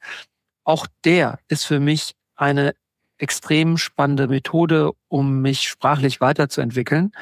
[0.65, 2.75] auch der ist für mich eine
[3.19, 7.13] extrem spannende Methode, um mich sprachlich weiterzuentwickeln,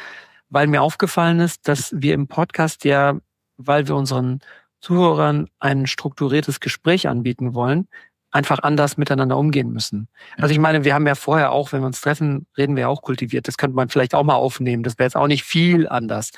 [0.48, 3.18] weil mir aufgefallen ist, dass wir im Podcast ja,
[3.58, 4.40] weil wir unseren
[4.80, 7.88] Zuhörern ein strukturiertes Gespräch anbieten wollen,
[8.36, 10.08] einfach anders miteinander umgehen müssen.
[10.36, 13.02] Also ich meine, wir haben ja vorher auch, wenn wir uns treffen, reden wir auch
[13.02, 13.48] kultiviert.
[13.48, 14.82] Das könnte man vielleicht auch mal aufnehmen.
[14.82, 16.30] Das wäre jetzt auch nicht viel anders.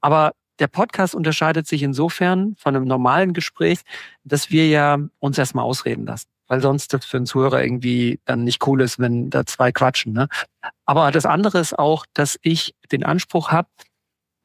[0.00, 3.80] Aber der Podcast unterscheidet sich insofern von einem normalen Gespräch,
[4.24, 8.44] dass wir ja uns erstmal ausreden lassen weil sonst das für einen Zuhörer irgendwie dann
[8.44, 10.12] nicht cool ist, wenn da zwei quatschen.
[10.12, 10.28] Ne?
[10.84, 13.68] Aber das andere ist auch, dass ich den Anspruch habe,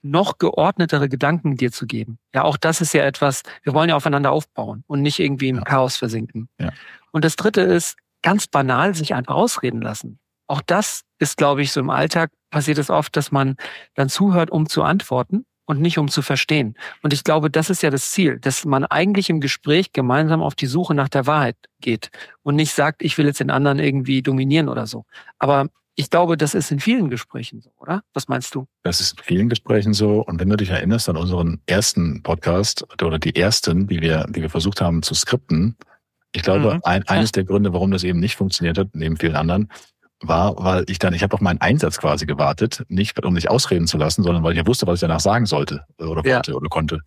[0.01, 2.19] noch geordnetere Gedanken dir zu geben.
[2.33, 5.57] Ja, auch das ist ja etwas, wir wollen ja aufeinander aufbauen und nicht irgendwie im
[5.57, 5.63] ja.
[5.63, 6.47] Chaos versinken.
[6.59, 6.71] Ja.
[7.11, 10.19] Und das dritte ist, ganz banal sich einfach ausreden lassen.
[10.47, 13.55] Auch das ist, glaube ich, so im Alltag passiert es oft, dass man
[13.93, 16.75] dann zuhört, um zu antworten und nicht um zu verstehen.
[17.03, 20.55] Und ich glaube, das ist ja das Ziel, dass man eigentlich im Gespräch gemeinsam auf
[20.55, 22.09] die Suche nach der Wahrheit geht
[22.41, 25.05] und nicht sagt, ich will jetzt den anderen irgendwie dominieren oder so.
[25.37, 28.01] Aber ich glaube, das ist in vielen Gesprächen so, oder?
[28.13, 28.65] Was meinst du?
[28.83, 30.23] Das ist in vielen Gesprächen so.
[30.25, 34.41] Und wenn du dich erinnerst an unseren ersten Podcast oder die ersten, die wir, die
[34.41, 35.75] wir versucht haben zu skripten,
[36.31, 36.81] ich glaube, mhm.
[36.83, 39.69] ein, eines der Gründe, warum das eben nicht funktioniert hat, neben vielen anderen,
[40.21, 43.87] war, weil ich dann, ich habe auf meinen Einsatz quasi gewartet, nicht um mich ausreden
[43.87, 46.37] zu lassen, sondern weil ich ja wusste, was ich danach sagen sollte oder ja.
[46.37, 46.99] wollte oder konnte.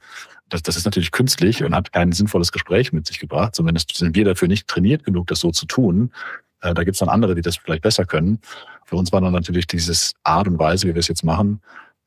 [0.49, 3.55] Das, das ist natürlich künstlich und hat kein sinnvolles Gespräch mit sich gebracht.
[3.55, 6.11] Zumindest sind wir dafür nicht trainiert genug, das so zu tun.
[6.63, 8.39] Äh, da gibt es dann andere, die das vielleicht besser können.
[8.87, 11.61] Für uns war dann natürlich dieses Art und Weise, wie wir es jetzt machen,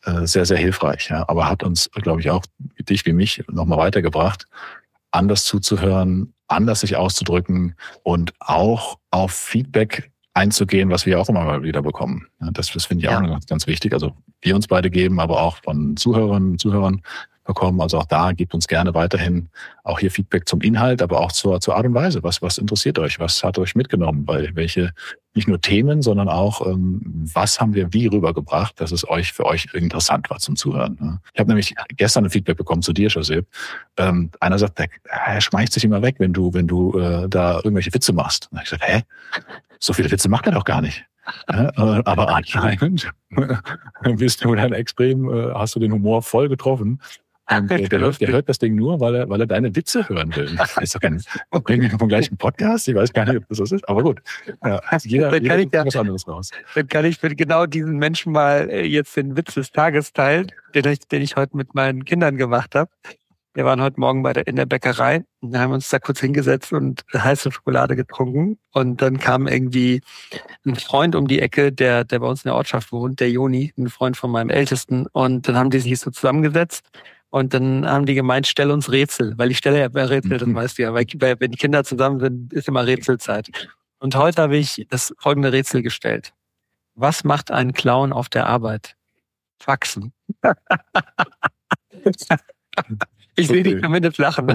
[0.03, 1.09] äh, sehr, sehr hilfreich.
[1.09, 1.25] Ja.
[1.27, 2.45] Aber hat uns, glaube ich, auch
[2.79, 4.47] dich wie mich nochmal weitergebracht,
[5.11, 11.63] anders zuzuhören, anders sich auszudrücken und auch auf Feedback einzugehen, was wir auch immer mal
[11.63, 12.27] wieder bekommen.
[12.39, 13.17] Das, das finde ich ja.
[13.17, 13.93] auch ganz, ganz wichtig.
[13.93, 17.01] Also wir uns beide geben, aber auch von Zuhörerinnen und Zuhörern
[17.45, 17.79] bekommen.
[17.79, 19.49] Also auch da gebt uns gerne weiterhin
[19.83, 22.21] auch hier Feedback zum Inhalt, aber auch zur, zur Art und Weise.
[22.23, 23.19] Was, was interessiert euch?
[23.19, 24.27] Was hat euch mitgenommen?
[24.27, 24.91] Weil welche,
[25.35, 27.01] nicht nur Themen, sondern auch, ähm,
[27.33, 31.19] was haben wir wie rübergebracht, dass es euch für euch interessant war zum Zuhören.
[31.33, 33.45] Ich habe nämlich gestern ein Feedback bekommen zu dir, Josep.
[33.97, 37.93] Ähm, einer sagt, er schmeißt sich immer weg, wenn du, wenn du äh, da irgendwelche
[37.93, 38.47] Witze machst.
[38.51, 39.03] Und ich gesagt, hä?
[39.79, 41.05] So viele Witze macht er doch gar nicht.
[41.47, 43.11] Äh, aber anscheinend
[44.15, 47.01] bist du dann extrem, äh, hast du den Humor voll getroffen.
[47.47, 50.07] Und äh, der, hört, der hört das Ding nur, weil er, weil er deine Witze
[50.09, 50.55] hören will.
[50.57, 52.87] Das ist doch kein, wir vom gleichen Podcast?
[52.87, 54.21] Ich weiß gar nicht, ob das so ist, aber gut.
[54.63, 56.49] Ja, jeder, dann jeder ja, was anderes raus.
[56.73, 60.85] Dann kann ich für genau diesen Menschen mal jetzt den Witz des Tages teilen, den
[60.87, 62.89] ich, den ich heute mit meinen Kindern gemacht habe.
[63.53, 66.73] Wir waren heute Morgen bei der, in der Bäckerei und haben uns da kurz hingesetzt
[66.73, 68.57] und heiße Schokolade getrunken.
[68.73, 70.01] Und dann kam irgendwie
[70.65, 73.71] ein Freund um die Ecke, der, der bei uns in der Ortschaft wohnt, der Joni,
[73.77, 75.07] ein Freund von meinem Ältesten.
[75.07, 76.83] Und dann haben die sich so zusammengesetzt
[77.29, 80.55] und dann haben die gemeint, stell uns Rätsel, weil ich stelle ja Rätsel, das mhm.
[80.55, 81.05] weißt du ja, weil
[81.39, 83.49] wenn die Kinder zusammen sind, ist immer Rätselzeit.
[83.99, 86.33] Und heute habe ich das folgende Rätsel gestellt.
[86.93, 88.95] Was macht ein Clown auf der Arbeit?
[89.59, 90.13] Faxen.
[93.37, 94.47] Ich sehe dich zumindest lachen.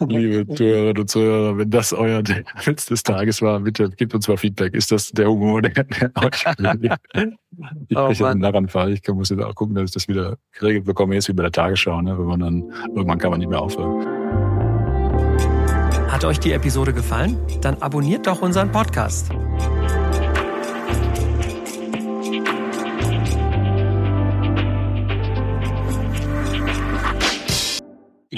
[0.00, 2.22] Liebe Zuhörerinnen und Zuhörer, wenn das euer
[2.64, 4.74] Witz des Tages war, bitte gebt uns mal Feedback.
[4.74, 6.44] Ist das der Humor, der, der euch
[7.88, 8.92] Ich oh, kriege einen Narrenfall.
[8.92, 11.14] Ich muss jetzt auch gucken, dass ich das wieder geregelt bekomme.
[11.14, 12.18] Jetzt wie bei der Tagesschau, ne?
[12.18, 14.06] wenn man dann, irgendwann kann man nicht mehr aufhören.
[16.08, 17.36] Hat euch die Episode gefallen?
[17.60, 19.30] Dann abonniert doch unseren Podcast.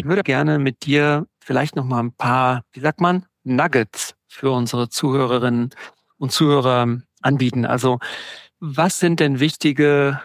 [0.07, 4.89] Würde gerne mit dir vielleicht noch mal ein paar, wie sagt man, Nuggets für unsere
[4.89, 5.71] Zuhörerinnen
[6.19, 7.65] und Zuhörer anbieten.
[7.65, 7.99] Also,
[8.59, 10.21] was sind denn wichtige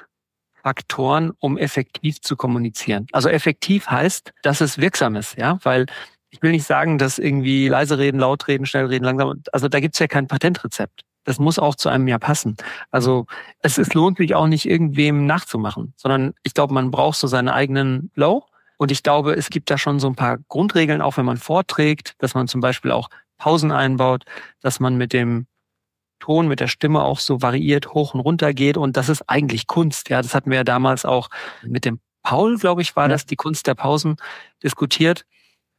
[0.64, 3.08] Faktoren, um effektiv zu kommunizieren?
[3.12, 5.86] Also effektiv heißt, dass es wirksam ist, ja, weil
[6.30, 9.42] ich will nicht sagen, dass irgendwie leise reden, laut reden, schnell reden, langsam.
[9.52, 11.02] Also da gibt's ja kein Patentrezept.
[11.24, 12.56] Das muss auch zu einem ja passen.
[12.90, 13.28] Also
[13.60, 17.50] es, es lohnt sich auch nicht irgendwem nachzumachen, sondern ich glaube, man braucht so seinen
[17.50, 18.46] eigenen Low
[18.82, 22.16] und ich glaube, es gibt da schon so ein paar Grundregeln, auch wenn man vorträgt,
[22.18, 24.26] dass man zum Beispiel auch Pausen einbaut,
[24.60, 25.46] dass man mit dem
[26.18, 28.78] Ton, mit der Stimme auch so variiert, hoch und runter geht.
[28.78, 30.10] Und das ist eigentlich Kunst.
[30.10, 31.30] Ja, das hatten wir ja damals auch
[31.62, 34.16] mit dem Paul, glaube ich, war das die Kunst der Pausen
[34.64, 35.28] diskutiert.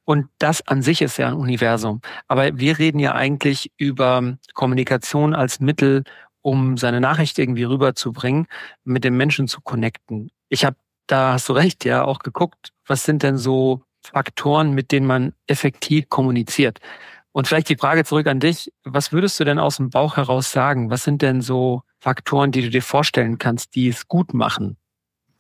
[0.05, 2.03] Und das an sich ist ja ein Universum.
[2.29, 6.05] Aber wir reden ja eigentlich über Kommunikation als Mittel,
[6.41, 8.47] um seine Nachricht irgendwie rüberzubringen,
[8.85, 10.31] mit dem Menschen zu connecten.
[10.49, 14.93] Ich habe da hast du recht, ja, auch geguckt, was sind denn so Faktoren, mit
[14.93, 16.79] denen man effektiv kommuniziert?
[17.33, 18.71] Und vielleicht die Frage zurück an dich.
[18.85, 20.91] Was würdest du denn aus dem Bauch heraus sagen?
[20.91, 24.77] Was sind denn so Faktoren, die du dir vorstellen kannst, die es gut machen?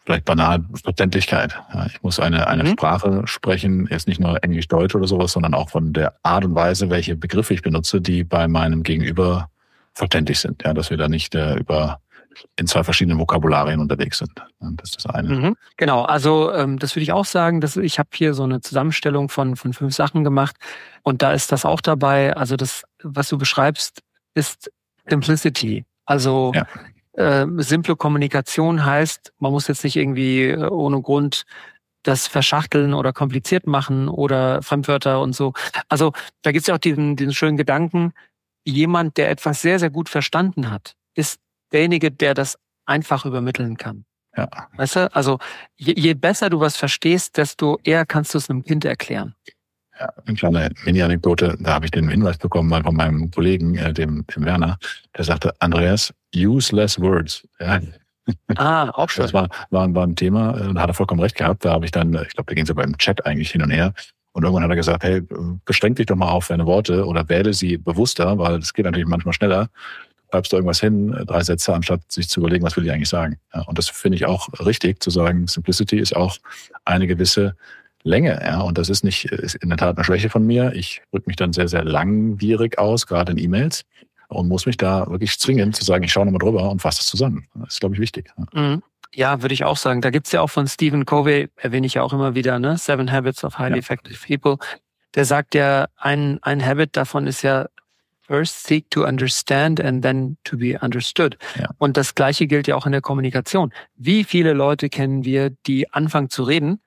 [0.05, 1.55] Vielleicht banal Verständlichkeit.
[1.72, 2.68] Ja, ich muss eine, eine mhm.
[2.68, 6.55] Sprache sprechen, jetzt nicht nur Englisch, Deutsch oder sowas, sondern auch von der Art und
[6.55, 9.51] Weise, welche Begriffe ich benutze, die bei meinem Gegenüber
[9.92, 10.62] verständlich sind.
[10.64, 12.01] Ja, dass wir da nicht äh, über
[12.57, 14.31] in zwei verschiedenen Vokabularien unterwegs sind.
[14.61, 15.29] Das ist das eine.
[15.29, 17.61] Mhm, genau, also ähm, das würde ich auch sagen.
[17.61, 20.57] Dass ich habe hier so eine Zusammenstellung von, von fünf Sachen gemacht
[21.03, 22.37] und da ist das auch dabei.
[22.37, 24.03] Also das, was du beschreibst,
[24.35, 24.71] ist
[25.09, 25.85] Simplicity.
[26.05, 26.66] Also ja.
[27.14, 31.45] äh, simple Kommunikation heißt, man muss jetzt nicht irgendwie äh, ohne Grund
[32.03, 35.53] das verschachteln oder kompliziert machen oder Fremdwörter und so.
[35.88, 38.12] Also da gibt es ja auch diesen, diesen schönen Gedanken,
[38.64, 41.40] jemand, der etwas sehr, sehr gut verstanden hat, ist
[41.73, 44.05] derjenige, der das einfach übermitteln kann.
[44.37, 44.49] Ja.
[44.77, 45.39] Weißt du, also
[45.77, 49.35] je, je besser du was verstehst, desto eher kannst du es einem Kind erklären.
[50.01, 53.93] Ja, eine kleine Mini-Anekdote, da habe ich den Hinweis bekommen mal von meinem Kollegen, äh,
[53.93, 54.79] dem, dem Werner,
[55.17, 57.47] der sagte, Andreas, use less words.
[57.61, 57.81] Ja.
[58.57, 59.23] Ah, auch schön.
[59.23, 61.65] Das war, war, war ein Thema, äh, da hat er vollkommen recht gehabt.
[61.65, 63.71] Da habe ich dann, ich glaube, da ging es aber im Chat eigentlich hin und
[63.71, 63.93] her.
[64.33, 65.23] Und irgendwann hat er gesagt, hey,
[65.67, 69.07] beschränk dich doch mal auf deine Worte oder wähle sie bewusster, weil es geht natürlich
[69.07, 69.69] manchmal schneller
[70.33, 73.09] schreibst du irgendwas hin, äh, drei Sätze, anstatt sich zu überlegen, was will ich eigentlich
[73.09, 73.38] sagen.
[73.55, 76.38] Ja, und das finde ich auch richtig, zu sagen, Simplicity ist auch
[76.85, 77.55] eine gewisse
[78.03, 78.40] Länge.
[78.42, 80.73] Ja, und das ist nicht ist in der Tat eine Schwäche von mir.
[80.75, 83.85] Ich drücke mich dann sehr, sehr langwierig aus, gerade in E-Mails,
[84.29, 87.07] und muss mich da wirklich zwingen zu sagen, ich schaue nochmal drüber und fasse es
[87.07, 87.47] zusammen.
[87.55, 88.31] Das ist, glaube ich, wichtig.
[88.55, 88.83] Mhm.
[89.14, 90.01] Ja, würde ich auch sagen.
[90.01, 92.79] Da gibt's ja auch von Stephen Covey, erwähne ich ja auch immer wieder, ne?
[92.79, 93.79] Seven Habits of Highly ja.
[93.81, 94.57] Effective People.
[95.14, 97.68] Der sagt ja, ein, ein Habit davon ist ja
[98.23, 101.37] First seek to understand and then to be understood.
[101.59, 101.71] Ja.
[101.79, 103.73] Und das Gleiche gilt ja auch in der Kommunikation.
[103.97, 106.81] Wie viele Leute kennen wir, die anfangen zu reden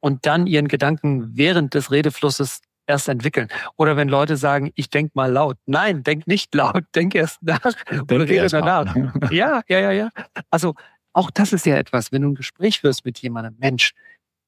[0.00, 3.48] und dann ihren Gedanken während des Redeflusses erst entwickeln.
[3.76, 5.56] Oder wenn Leute sagen, ich denk mal laut.
[5.66, 8.94] Nein, denk nicht laut, denk erst nach denk oder rede danach.
[9.30, 10.10] ja, ja, ja, ja.
[10.50, 10.74] Also
[11.12, 13.92] auch das ist ja etwas, wenn du ein Gespräch wirst mit jemandem, Mensch,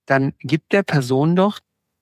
[0.07, 1.61] dann gibt der Person doch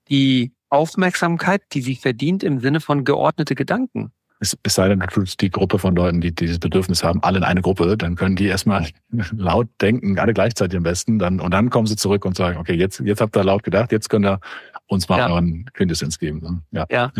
[0.09, 4.11] die Aufmerksamkeit, die sie verdient im Sinne von geordnete Gedanken.
[4.41, 7.37] Es, es sei denn, du tust die Gruppe von Leuten, die dieses Bedürfnis haben, alle
[7.37, 8.87] in eine Gruppe, dann können die erstmal
[9.31, 12.73] laut denken, alle gleichzeitig am besten, dann, und dann kommen sie zurück und sagen, okay,
[12.73, 14.39] jetzt, jetzt habt ihr laut gedacht, jetzt könnt ihr
[14.87, 15.29] uns mal ja.
[15.29, 16.41] euren Quintessenz geben.
[16.41, 16.61] Ne?
[16.71, 16.85] Ja.
[16.91, 17.11] ja.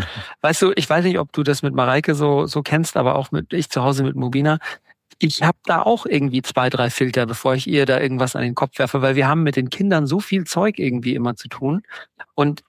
[0.42, 3.32] Weißt du, ich weiß nicht, ob du das mit Mareike so, so kennst, aber auch
[3.32, 4.58] mit, ich zu Hause mit Mobina.
[5.18, 8.54] Ich habe da auch irgendwie zwei, drei Filter, bevor ich ihr da irgendwas an den
[8.54, 11.82] Kopf werfe, weil wir haben mit den Kindern so viel Zeug irgendwie immer zu tun.
[12.34, 12.62] Und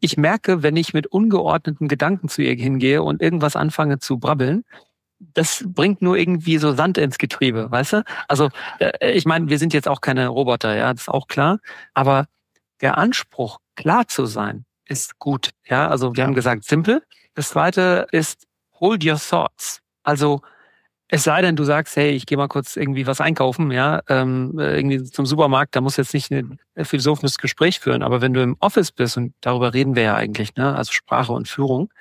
[0.00, 4.64] ich merke, wenn ich mit ungeordneten Gedanken zu ihr hingehe und irgendwas anfange zu brabbeln,
[5.18, 8.04] das bringt nur irgendwie so Sand ins Getriebe, weißt du?
[8.28, 11.58] Also äh, ich meine, wir sind jetzt auch keine Roboter, ja, das ist auch klar.
[11.94, 12.26] Aber
[12.80, 15.50] der Anspruch, klar zu sein, ist gut.
[15.66, 17.02] Ja, also wir haben gesagt, simpel.
[17.34, 18.46] Das zweite ist,
[18.78, 19.80] hold your thoughts.
[20.02, 20.42] Also
[21.08, 24.54] es sei denn, du sagst, hey, ich gehe mal kurz irgendwie was einkaufen, ja, ähm,
[24.58, 28.56] irgendwie zum Supermarkt, da muss jetzt nicht ein philosophisches Gespräch führen, aber wenn du im
[28.58, 31.92] Office bist, und darüber reden wir ja eigentlich, ne, also Sprache und Führung,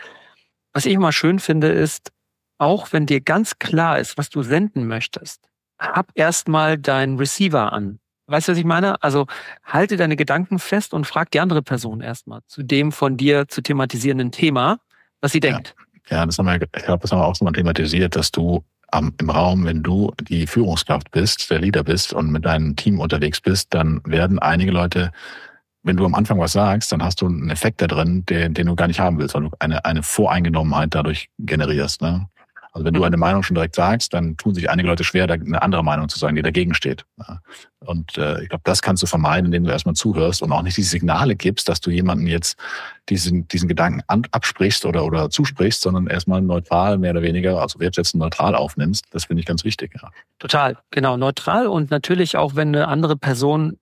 [0.74, 2.12] was ich immer schön finde, ist,
[2.58, 5.42] auch wenn dir ganz klar ist, was du senden möchtest,
[5.78, 8.00] hab erstmal deinen Receiver an.
[8.28, 9.02] Weißt du, was ich meine?
[9.04, 9.28] Also
[9.64, 13.62] halte deine Gedanken fest und frag die andere Person erstmal zu dem von dir zu
[13.62, 14.80] thematisierenden Thema,
[15.22, 15.76] was sie denkt.
[16.10, 18.32] Ja, ja das haben wir, ich glaube, das haben wir auch schon mal thematisiert, dass
[18.32, 18.64] du
[18.96, 23.00] am, im Raum, wenn du die Führungskraft bist, der Leader bist und mit deinem Team
[23.00, 25.12] unterwegs bist, dann werden einige Leute
[25.86, 28.66] wenn du am Anfang was sagst, dann hast du einen Effekt da drin, den, den
[28.66, 32.02] du gar nicht haben willst, weil du eine, eine Voreingenommenheit dadurch generierst.
[32.02, 32.28] Ne?
[32.76, 33.06] Also wenn du mhm.
[33.06, 36.10] eine Meinung schon direkt sagst, dann tun sich einige Leute schwer, da eine andere Meinung
[36.10, 37.06] zu sagen, die dagegen steht.
[37.80, 40.76] Und äh, ich glaube, das kannst du vermeiden, indem du erstmal zuhörst und auch nicht
[40.76, 42.58] die Signale gibst, dass du jemanden jetzt
[43.08, 47.80] diesen, diesen Gedanken an, absprichst oder, oder zusprichst, sondern erstmal neutral, mehr oder weniger, also
[47.80, 49.06] wertschätzend neutral aufnimmst.
[49.12, 49.94] Das finde ich ganz wichtig.
[50.02, 50.10] Ja.
[50.40, 53.78] Total, genau, neutral und natürlich auch, wenn eine andere Person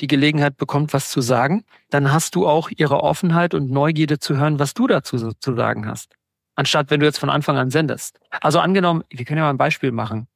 [0.00, 4.38] die Gelegenheit bekommt, was zu sagen, dann hast du auch ihre Offenheit und Neugierde zu
[4.38, 6.17] hören, was du dazu zu sagen hast
[6.58, 8.18] anstatt wenn du jetzt von Anfang an sendest.
[8.40, 10.26] Also angenommen, wir können ja mal ein Beispiel machen.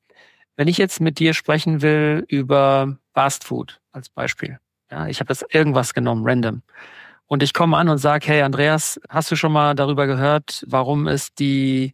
[0.57, 5.33] Wenn ich jetzt mit dir sprechen will über Fast Food als Beispiel, ja, ich habe
[5.33, 6.63] jetzt irgendwas genommen, random,
[7.27, 11.09] und ich komme an und sage, hey Andreas, hast du schon mal darüber gehört, warum
[11.09, 11.93] es die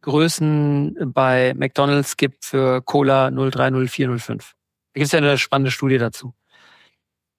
[0.00, 4.54] Größen bei McDonald's gibt für Cola 030405?
[4.94, 6.34] Da gibt es ja eine spannende Studie dazu.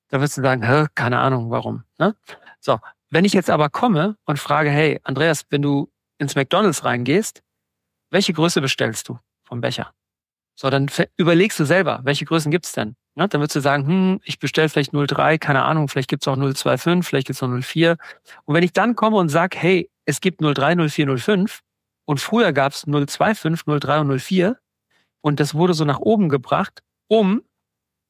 [0.07, 1.83] Da wirst du sagen, Hä, keine Ahnung, warum.
[1.97, 2.15] Ne?
[2.61, 7.41] So, wenn ich jetzt aber komme und frage, hey Andreas, wenn du ins McDonalds reingehst,
[8.11, 9.93] welche Größe bestellst du vom Becher?
[10.55, 12.95] So, dann überlegst du selber, welche Größen gibt's denn?
[13.15, 16.35] Ja, dann würdest du sagen, hm, ich bestelle vielleicht 03, keine Ahnung, vielleicht gibt's auch
[16.35, 17.97] 025, vielleicht gibt's auch 04.
[18.45, 21.61] Und wenn ich dann komme und sag, hey, es gibt 03, 04, 05
[22.05, 24.59] und früher gab's 025, 03 und 04
[25.21, 27.41] und das wurde so nach oben gebracht, um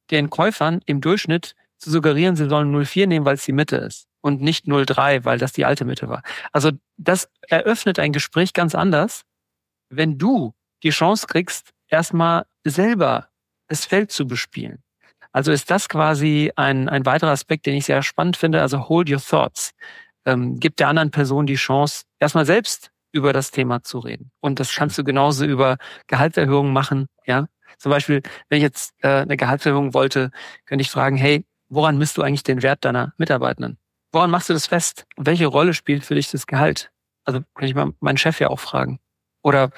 [0.09, 4.07] den Käufern im Durchschnitt zu suggerieren, sie sollen 04 nehmen, weil es die Mitte ist
[4.21, 6.21] und nicht 03, weil das die alte Mitte war.
[6.51, 9.23] Also das eröffnet ein Gespräch ganz anders,
[9.89, 13.29] wenn du die Chance kriegst, erstmal selber
[13.67, 14.83] das Feld zu bespielen.
[15.31, 18.61] Also ist das quasi ein, ein weiterer Aspekt, den ich sehr spannend finde.
[18.61, 19.71] Also hold your thoughts.
[20.25, 24.31] Ähm, gib der anderen Person die Chance, erstmal selbst über das Thema zu reden.
[24.41, 27.07] Und das kannst du genauso über Gehaltserhöhungen machen.
[27.25, 30.31] Ja, zum Beispiel, wenn ich jetzt äh, eine Gehaltserhöhung wollte,
[30.65, 33.77] könnte ich fragen: Hey, woran misst du eigentlich den Wert deiner Mitarbeitenden?
[34.11, 35.05] Woran machst du das fest?
[35.17, 36.91] Welche Rolle spielt für dich das Gehalt?
[37.25, 38.99] Also kann ich mal meinen Chef ja auch fragen.
[39.43, 39.69] Oder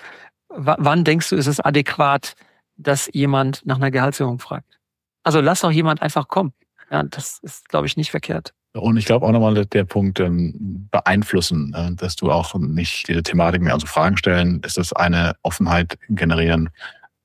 [0.49, 2.35] wann denkst du, ist es adäquat,
[2.77, 4.79] dass jemand nach einer Gehaltserhöhung fragt?
[5.23, 6.53] Also lass doch jemand einfach kommen.
[6.89, 8.53] Ja, das ist, glaube ich, nicht verkehrt.
[8.73, 13.21] Und ich glaube auch nochmal der Punkt ähm, beeinflussen, äh, dass du auch nicht diese
[13.21, 16.69] Thematik mehr, also Fragen stellen, ist das eine Offenheit generieren,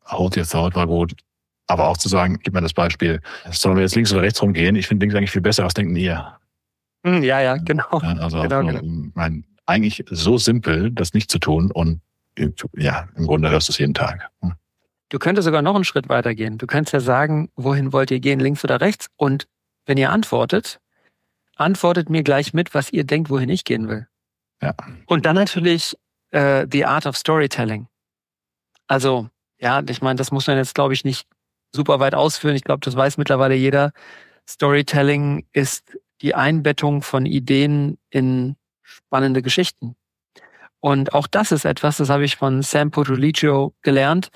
[0.07, 1.15] hold your thought war gut.
[1.67, 4.77] Aber auch zu sagen, gib mir das Beispiel, sollen wir jetzt links oder rechts rumgehen?
[4.77, 6.39] Ich finde links eigentlich viel besser, was denken ihr?
[7.05, 7.89] Hm, ja, ja, genau.
[7.91, 8.81] Also genau, genau.
[9.15, 12.01] Mein, eigentlich so simpel, das nicht zu tun und
[12.77, 14.31] ja, im Grunde hörst du es jeden Tag.
[14.43, 14.55] Hm.
[15.09, 16.59] Du könntest sogar noch einen Schritt weiter gehen.
[16.59, 19.09] Du könntest ja sagen, wohin wollt ihr gehen, links oder rechts?
[19.17, 19.47] Und
[19.87, 20.81] wenn ihr antwortet,
[21.55, 24.09] antwortet mir gleich mit, was ihr denkt, wohin ich gehen will.
[24.61, 24.75] Ja.
[25.07, 25.97] Und dann natürlich
[26.31, 27.87] äh, the art of storytelling.
[28.89, 31.27] Also, ja, ich meine, das muss man jetzt, glaube ich, nicht
[31.77, 32.57] super weit ausführen.
[32.57, 33.93] Ich glaube, das weiß mittlerweile jeder.
[34.49, 39.97] Storytelling ist die Einbettung von Ideen in spannende Geschichten.
[40.81, 44.29] Und auch das ist etwas, das habe ich von Sam Potulicio gelernt,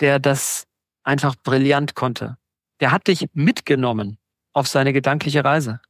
[0.00, 0.66] der das
[1.02, 2.36] einfach brillant konnte.
[2.80, 4.18] Der hat dich mitgenommen
[4.52, 5.80] auf seine gedankliche Reise.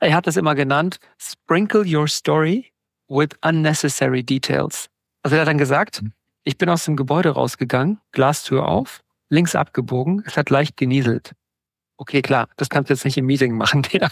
[0.00, 2.72] Er hat das immer genannt, sprinkle your story
[3.08, 4.90] with unnecessary details.
[5.22, 6.12] Also er hat dann gesagt, mhm.
[6.44, 11.32] ich bin aus dem Gebäude rausgegangen, Glastür auf, links abgebogen, es hat leicht genieselt.
[12.00, 14.08] Okay, klar, das kannst du jetzt nicht im Meeting machen, ja.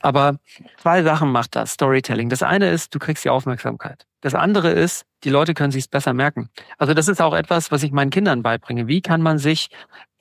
[0.00, 0.38] aber
[0.78, 2.30] zwei Sachen macht das Storytelling.
[2.30, 4.06] Das eine ist, du kriegst die Aufmerksamkeit.
[4.22, 6.48] Das andere ist, die Leute können sich besser merken.
[6.78, 8.86] Also das ist auch etwas, was ich meinen Kindern beibringe.
[8.86, 9.68] Wie kann man sich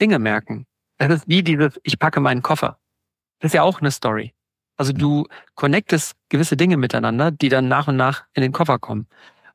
[0.01, 0.65] Dinge merken?
[0.97, 2.77] Das ist wie dieses, ich packe meinen Koffer.
[3.39, 4.34] Das ist ja auch eine Story.
[4.77, 9.08] Also du connectest gewisse Dinge miteinander, die dann nach und nach in den Koffer kommen.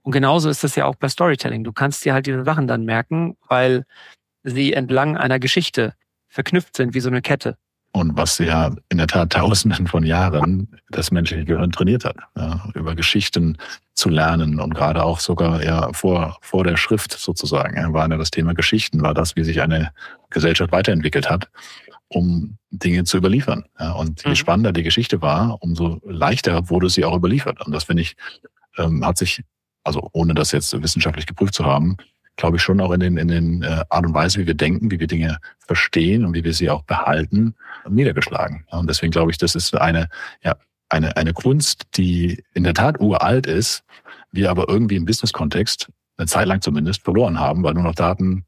[0.03, 1.63] Und genauso ist das ja auch bei Storytelling.
[1.63, 3.85] Du kannst dir halt diese Sachen dann merken, weil
[4.43, 5.95] sie entlang einer Geschichte
[6.29, 7.57] verknüpft sind wie so eine Kette.
[7.93, 12.65] Und was ja in der Tat tausenden von Jahren das menschliche Gehirn trainiert hat, ja,
[12.75, 13.59] über Geschichten
[13.95, 18.17] zu lernen und gerade auch sogar ja vor, vor der Schrift sozusagen, ja, war ja
[18.17, 19.91] das Thema Geschichten, war das, wie sich eine
[20.31, 21.51] Gesellschaft weiterentwickelt hat,
[22.07, 23.65] um Dinge zu überliefern.
[23.81, 24.37] Ja, und je mhm.
[24.37, 27.61] spannender die Geschichte war, umso leichter wurde sie auch überliefert.
[27.67, 28.17] Und das finde ich,
[28.79, 29.43] ähm, hat sich,
[29.83, 31.97] also ohne das jetzt wissenschaftlich geprüft zu haben,
[32.41, 34.91] glaube ich, schon auch in den, in den äh, Art und Weise, wie wir denken,
[34.91, 37.55] wie wir Dinge verstehen und wie wir sie auch behalten,
[37.89, 38.65] niedergeschlagen.
[38.71, 40.09] Und deswegen glaube ich, das ist eine,
[40.43, 40.57] ja,
[40.89, 43.85] eine, eine Kunst, die in der Tat uralt ist,
[44.33, 48.47] wir aber irgendwie im Business-Kontext, eine Zeit lang zumindest, verloren haben, weil nur noch Daten,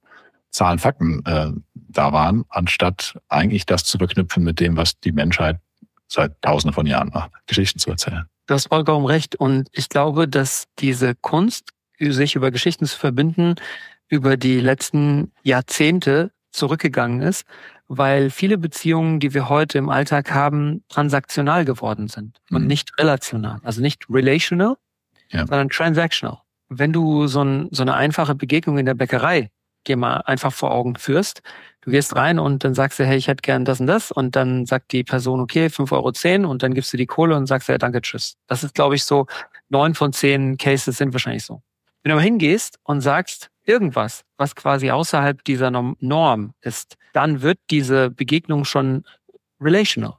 [0.51, 5.59] Zahlen, Fakten äh, da waren, anstatt eigentlich das zu verknüpfen mit dem, was die Menschheit
[6.09, 8.25] seit tausenden von Jahren macht, Geschichten zu erzählen.
[8.47, 9.37] Du hast vollkommen recht.
[9.37, 11.71] Und ich glaube, dass diese Kunst,
[12.11, 13.55] sich über Geschichten zu verbinden,
[14.09, 17.47] über die letzten Jahrzehnte zurückgegangen ist,
[17.89, 22.69] weil viele Beziehungen, die wir heute im Alltag haben, transaktional geworden sind und mhm.
[22.69, 23.61] nicht relational.
[23.63, 24.77] Also nicht relational,
[25.31, 25.41] ja.
[25.41, 26.39] sondern transactional.
[26.69, 29.51] Wenn du so, ein, so eine einfache Begegnung in der Bäckerei
[29.87, 31.43] dir mal einfach vor Augen führst,
[31.83, 34.37] du gehst rein und dann sagst du, hey, ich hätte gern das und das und
[34.37, 35.93] dann sagt die Person, okay, 5,10
[36.43, 38.37] Euro und dann gibst du die Kohle und sagst, ja, danke, tschüss.
[38.47, 39.27] Das ist, glaube ich, so,
[39.69, 41.63] neun von zehn Cases sind wahrscheinlich so.
[42.03, 47.59] Wenn du aber hingehst und sagst, irgendwas, was quasi außerhalb dieser Norm ist, dann wird
[47.71, 49.05] diese Begegnung schon
[49.61, 50.17] relational.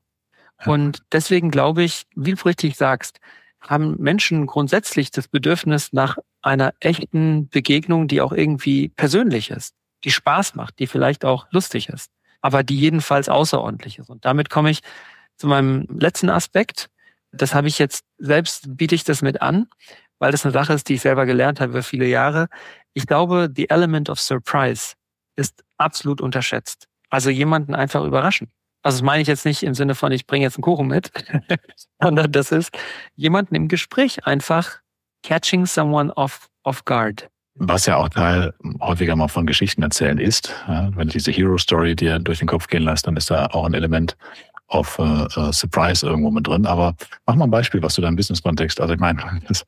[0.65, 0.71] Ja.
[0.71, 3.19] Und deswegen glaube ich, wie du richtig sagst,
[3.59, 9.73] haben Menschen grundsätzlich das Bedürfnis nach einer echten Begegnung, die auch irgendwie persönlich ist,
[10.03, 12.11] die Spaß macht, die vielleicht auch lustig ist,
[12.41, 14.09] aber die jedenfalls außerordentlich ist.
[14.09, 14.81] Und damit komme ich
[15.38, 16.89] zu meinem letzten Aspekt.
[17.31, 19.67] Das habe ich jetzt selbst, biete ich das mit an,
[20.24, 22.47] weil das eine Sache ist, die ich selber gelernt habe über viele Jahre.
[22.93, 24.93] Ich glaube, the element of surprise
[25.36, 26.88] ist absolut unterschätzt.
[27.09, 28.47] Also jemanden einfach überraschen.
[28.84, 31.11] Also das meine ich jetzt nicht im Sinne von, ich bringe jetzt einen Kuchen mit,
[32.01, 32.71] sondern das ist
[33.15, 34.78] jemanden im Gespräch einfach
[35.24, 37.28] catching someone off, off guard.
[37.55, 40.55] Was ja auch Teil häufiger mal von Geschichten erzählen ist.
[40.67, 43.65] Wenn du diese Hero Story dir durch den Kopf gehen lässt, dann ist da auch
[43.65, 44.15] ein Element
[44.74, 46.65] auf äh, äh, Surprise irgendwo mit drin.
[46.65, 46.95] Aber
[47.26, 49.65] mach mal ein Beispiel, was du da im Business-Kontext, also ich meine, das,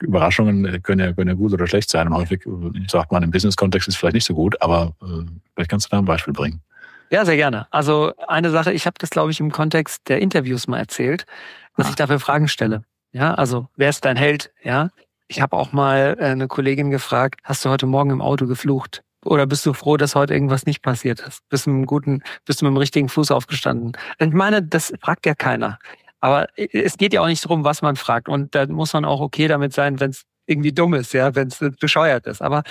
[0.00, 2.08] Überraschungen können ja, können ja gut oder schlecht sein.
[2.08, 5.24] Und häufig äh, sagt man, im Business-Kontext ist vielleicht nicht so gut, aber äh,
[5.54, 6.60] vielleicht kannst du da ein Beispiel bringen.
[7.10, 7.66] Ja, sehr gerne.
[7.70, 11.26] Also eine Sache, ich habe das, glaube ich, im Kontext der Interviews mal erzählt,
[11.76, 11.90] dass ah.
[11.90, 12.84] ich dafür Fragen stelle.
[13.12, 14.50] Ja, also wer ist dein Held?
[14.62, 14.88] Ja,
[15.28, 19.02] ich habe auch mal äh, eine Kollegin gefragt, hast du heute Morgen im Auto geflucht?
[19.24, 21.40] Oder bist du froh, dass heute irgendwas nicht passiert ist?
[21.48, 23.92] Bist du mit einem guten, bist du mit dem richtigen Fuß aufgestanden?
[24.18, 25.78] Ich meine, das fragt ja keiner.
[26.20, 28.28] Aber es geht ja auch nicht darum, was man fragt.
[28.28, 31.48] Und da muss man auch okay damit sein, wenn es irgendwie dumm ist, ja, wenn
[31.48, 32.42] es bescheuert ist.
[32.42, 32.62] Aber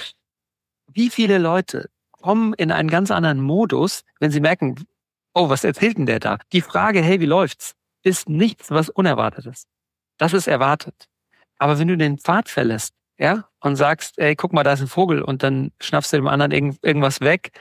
[0.93, 4.75] wie viele Leute kommen in einen ganz anderen Modus, wenn sie merken,
[5.33, 6.37] oh, was erzählt denn der da?
[6.51, 7.73] Die Frage, hey, wie läuft's,
[8.03, 9.67] ist nichts, was unerwartet ist.
[10.17, 11.07] Das ist erwartet.
[11.57, 14.87] Aber wenn du den Pfad verlässt, ja, und sagst, ey, guck mal, da ist ein
[14.87, 17.51] Vogel und dann schnappst du dem anderen irgend, irgendwas weg,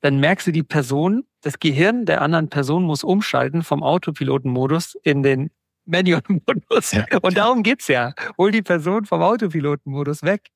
[0.00, 5.22] dann merkst du die Person, das Gehirn der anderen Person muss umschalten vom Autopilotenmodus in
[5.22, 5.50] den
[5.84, 6.92] Manual-Modus.
[6.92, 7.04] Ja.
[7.20, 8.14] Und darum geht's ja.
[8.38, 10.48] Hol die Person vom Autopilotenmodus weg.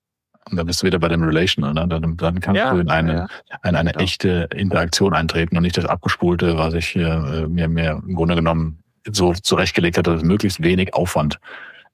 [0.49, 1.87] Und dann bist du wieder bei dem Relational, ne?
[1.89, 3.69] dann, dann kannst ja, du in eine, ja.
[3.69, 4.05] in eine genau.
[4.05, 8.83] echte Interaktion eintreten und nicht das Abgespulte, was ich äh, mir, mir im Grunde genommen
[9.11, 11.41] so zurechtgelegt hatte, dass möglichst wenig Aufwand,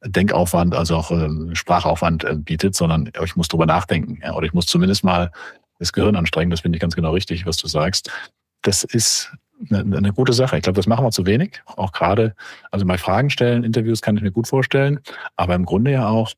[0.04, 4.20] Denkaufwand, also auch äh, Sprachaufwand äh, bietet, sondern ich muss drüber nachdenken.
[4.22, 4.34] Ja?
[4.34, 5.30] Oder ich muss zumindest mal
[5.78, 8.10] das Gehirn anstrengen, das finde ich ganz genau richtig, was du sagst.
[8.62, 9.32] Das ist
[9.70, 10.56] eine, eine gute Sache.
[10.56, 11.62] Ich glaube, das machen wir zu wenig.
[11.66, 12.34] Auch gerade,
[12.70, 15.00] also mal Fragen stellen, Interviews kann ich mir gut vorstellen,
[15.36, 16.32] aber im Grunde ja auch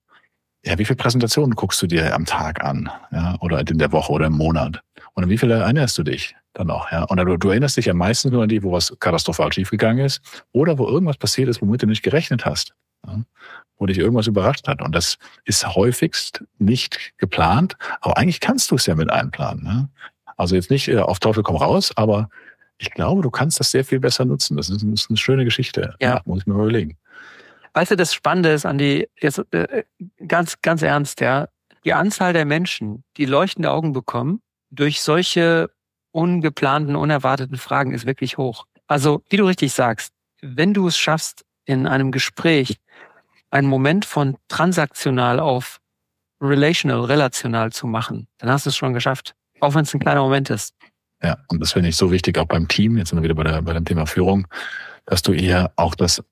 [0.67, 2.91] ja, wie viele Präsentationen guckst du dir am Tag an?
[3.13, 4.81] Ja, oder in der Woche oder im Monat?
[5.13, 6.91] Und an wie viele erinnerst du dich dann auch?
[6.91, 10.05] Ja, und du, du erinnerst dich ja meistens nur an die, wo was katastrophal schiefgegangen
[10.05, 12.75] ist oder wo irgendwas passiert ist, womit du nicht gerechnet hast.
[13.77, 14.81] Wo dich irgendwas überrascht hat.
[14.83, 19.65] Und das ist häufigst nicht geplant, aber eigentlich kannst du es ja mit einplanen.
[19.65, 19.89] Ne?
[20.37, 22.29] Also jetzt nicht äh, auf Teufel komm raus, aber
[22.79, 24.57] ich glaube, du kannst das sehr viel besser nutzen.
[24.57, 25.95] Das ist, ist eine schöne Geschichte.
[26.01, 26.15] Ja.
[26.15, 26.21] ja.
[26.25, 26.97] Muss ich mir überlegen.
[27.73, 29.85] Weißt du, das Spannende ist, an die jetzt äh,
[30.27, 31.49] ganz, ganz ernst, ja,
[31.85, 34.41] die Anzahl der Menschen, die leuchtende Augen bekommen,
[34.71, 35.71] durch solche
[36.13, 38.67] ungeplanten, unerwarteten Fragen ist wirklich hoch.
[38.87, 42.79] Also, wie du richtig sagst, wenn du es schaffst, in einem Gespräch
[43.51, 45.81] einen Moment von transaktional auf
[46.41, 49.35] relational, relational zu machen, dann hast du es schon geschafft.
[49.61, 50.75] Auch wenn es ein kleiner Moment ist.
[51.23, 53.45] Ja, und das finde ich so wichtig, auch beim Team, jetzt sind wir wieder bei,
[53.45, 54.47] der, bei dem Thema Führung,
[55.07, 56.23] dass du eher auch das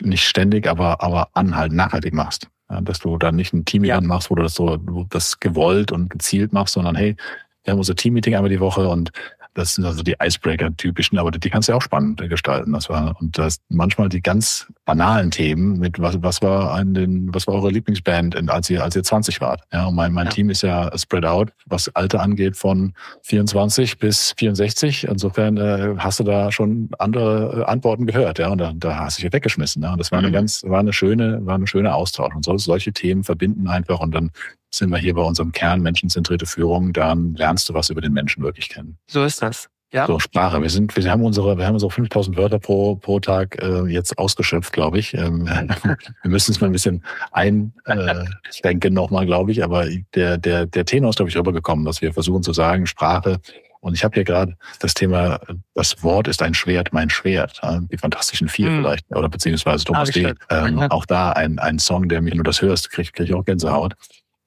[0.00, 2.48] nicht ständig, aber, aber anhalten, nachhaltig machst.
[2.70, 4.08] Ja, dass du dann nicht ein Team-Event ja.
[4.08, 4.76] machst, wo du das so,
[5.10, 7.16] das gewollt und gezielt machst, sondern hey,
[7.64, 9.10] wir haben unser Team-Meeting einmal die Woche und
[9.58, 12.72] das sind also die Icebreaker-typischen, aber die kannst du ja auch spannend gestalten.
[12.72, 17.34] Das war, und das manchmal die ganz banalen Themen mit was, was war an den,
[17.34, 19.62] was war eure Lieblingsband, als ihr, als ihr 20 wart?
[19.72, 20.30] Ja, und mein, mein ja.
[20.30, 25.08] Team ist ja spread out, was Alter angeht, von 24 bis 64.
[25.08, 29.18] Insofern äh, hast du da schon andere äh, Antworten gehört, ja, und da, da hast
[29.18, 29.82] du dich weggeschmissen.
[29.82, 29.92] Ja.
[29.92, 30.34] Und das war eine mhm.
[30.34, 32.34] ganz, war eine schöne, war eine schöne Austausch.
[32.34, 34.30] Und so, solche Themen verbinden einfach und dann
[34.70, 38.42] sind wir hier bei unserem Kern menschenzentrierte Führung, dann lernst du was über den Menschen
[38.42, 38.98] wirklich kennen.
[39.06, 39.68] So ist das.
[39.92, 40.06] Ja.
[40.06, 40.60] So Sprache.
[40.60, 44.18] Wir sind, wir haben unsere, wir haben so 5000 Wörter pro pro Tag äh, jetzt
[44.18, 45.14] ausgeschöpft, glaube ich.
[45.14, 45.46] Ähm,
[46.22, 47.02] wir müssen es mal ein bisschen
[47.32, 49.64] eindenken äh, nochmal, glaube ich.
[49.64, 53.40] Aber der der der Tenor ist glaube ich rübergekommen, dass wir versuchen zu sagen, Sprache
[53.80, 55.40] Und ich habe hier gerade das Thema,
[55.74, 57.58] das Wort ist ein Schwert, mein Schwert.
[57.90, 58.76] Die Fantastischen Vier mhm.
[58.78, 60.34] vielleicht, oder beziehungsweise Thomas D.
[60.50, 63.34] Ähm, auch da ein, ein Song, der mir, wenn du das hörst, krieg, krieg ich
[63.34, 63.94] auch Gänsehaut.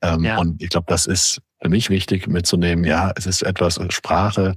[0.02, 0.38] Ähm, ja.
[0.38, 2.84] Und ich glaube, das ist für mich wichtig mitzunehmen.
[2.84, 4.56] Ja, es ist etwas, Sprache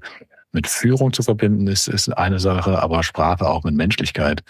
[0.52, 4.42] mit Führung zu verbinden, ist, ist eine Sache, aber Sprache auch mit Menschlichkeit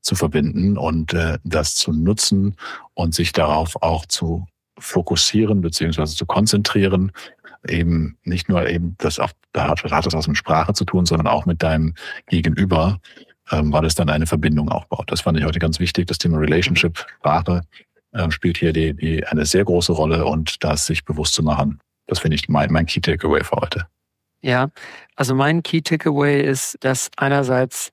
[0.00, 2.56] zu verbinden und äh, das zu nutzen
[2.94, 4.46] und sich darauf auch zu
[4.78, 7.12] fokussieren beziehungsweise zu konzentrieren,
[7.68, 11.06] eben nicht nur eben das auf, da hat, hat das was mit Sprache zu tun,
[11.06, 11.94] sondern auch mit deinem
[12.26, 12.98] Gegenüber,
[13.52, 15.10] ähm, weil es dann eine Verbindung aufbaut.
[15.10, 16.08] Das fand ich heute ganz wichtig.
[16.08, 17.91] Das Thema Relationship, Sprache äh,
[18.30, 21.80] spielt hier die, die eine sehr große Rolle und das sich bewusst zu machen.
[22.06, 23.86] Das finde ich mein, mein Key Takeaway für heute.
[24.42, 24.70] Ja,
[25.16, 27.92] also mein Key Takeaway ist, dass einerseits,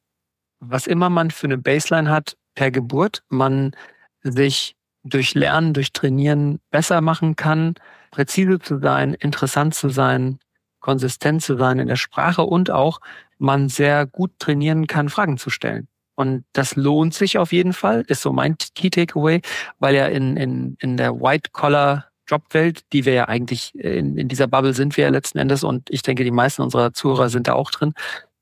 [0.59, 3.75] was immer man für eine Baseline hat per Geburt, man
[4.23, 7.75] sich durch Lernen, durch Trainieren besser machen kann,
[8.11, 10.39] präzise zu sein, interessant zu sein,
[10.79, 12.99] konsistent zu sein in der Sprache und auch
[13.37, 15.87] man sehr gut trainieren kann, Fragen zu stellen.
[16.19, 19.39] Und das lohnt sich auf jeden Fall, ist so mein Key Takeaway,
[19.77, 24.47] weil ja in, in, in der White-Collar Jobwelt, die wir ja eigentlich in, in dieser
[24.47, 27.53] Bubble sind wir ja letzten Endes und ich denke, die meisten unserer Zuhörer sind da
[27.53, 27.93] auch drin.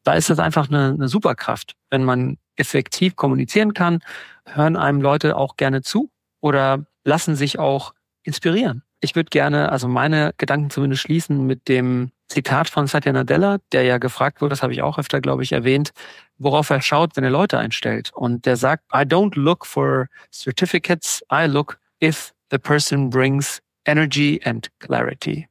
[0.03, 1.75] Da ist das einfach eine, eine Superkraft.
[1.91, 3.99] Wenn man effektiv kommunizieren kann,
[4.47, 6.09] hören einem Leute auch gerne zu
[6.41, 8.81] oder lassen sich auch inspirieren.
[8.99, 13.83] Ich würde gerne, also meine Gedanken zumindest schließen mit dem Zitat von Satya Nadella, der
[13.83, 15.91] ja gefragt wurde, das habe ich auch öfter, glaube ich, erwähnt,
[16.37, 18.11] worauf er schaut, wenn er Leute einstellt.
[18.13, 24.41] Und der sagt, I don't look for certificates, I look if the person brings energy
[24.43, 25.47] and clarity.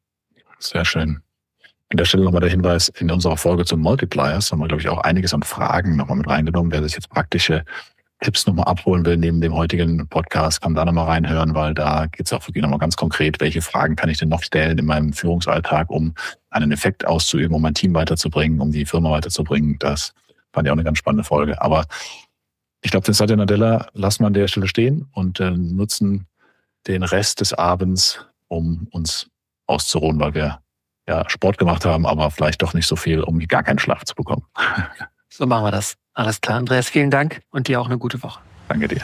[0.59, 1.23] Sehr schön.
[1.91, 4.89] An der Stelle nochmal der Hinweis, in unserer Folge zum Multipliers haben wir, glaube ich,
[4.89, 6.73] auch einiges an Fragen nochmal mit reingenommen.
[6.73, 7.65] Wer sich jetzt praktische
[8.21, 12.27] Tipps nochmal abholen will, neben dem heutigen Podcast, kann da nochmal reinhören, weil da geht
[12.27, 15.13] es auch wirklich nochmal ganz konkret, welche Fragen kann ich denn noch stellen in meinem
[15.13, 16.15] Führungsalltag, um
[16.51, 19.77] einen Effekt auszuüben, um mein Team weiterzubringen, um die Firma weiterzubringen.
[19.79, 20.15] Das
[20.53, 21.61] fand ich auch eine ganz spannende Folge.
[21.61, 21.85] Aber
[22.81, 26.27] ich glaube, den Satya Nadella lassen wir an der Stelle stehen und äh, nutzen
[26.87, 29.29] den Rest des Abends, um uns
[29.67, 30.61] auszuruhen, weil wir
[31.07, 34.15] ja Sport gemacht haben, aber vielleicht doch nicht so viel, um gar keinen Schlaf zu
[34.15, 34.45] bekommen.
[35.29, 35.97] So machen wir das.
[36.17, 38.41] Alles klar, Andreas, vielen Dank und dir auch eine gute Woche.
[38.69, 39.03] Danke dir.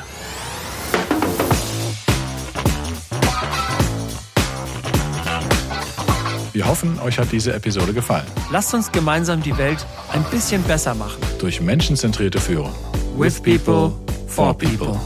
[6.54, 8.26] Wir hoffen, euch hat diese Episode gefallen.
[8.50, 11.20] Lasst uns gemeinsam die Welt ein bisschen besser machen.
[11.38, 12.72] Durch menschenzentrierte Führung.
[13.16, 13.92] With people,
[14.26, 14.98] for people.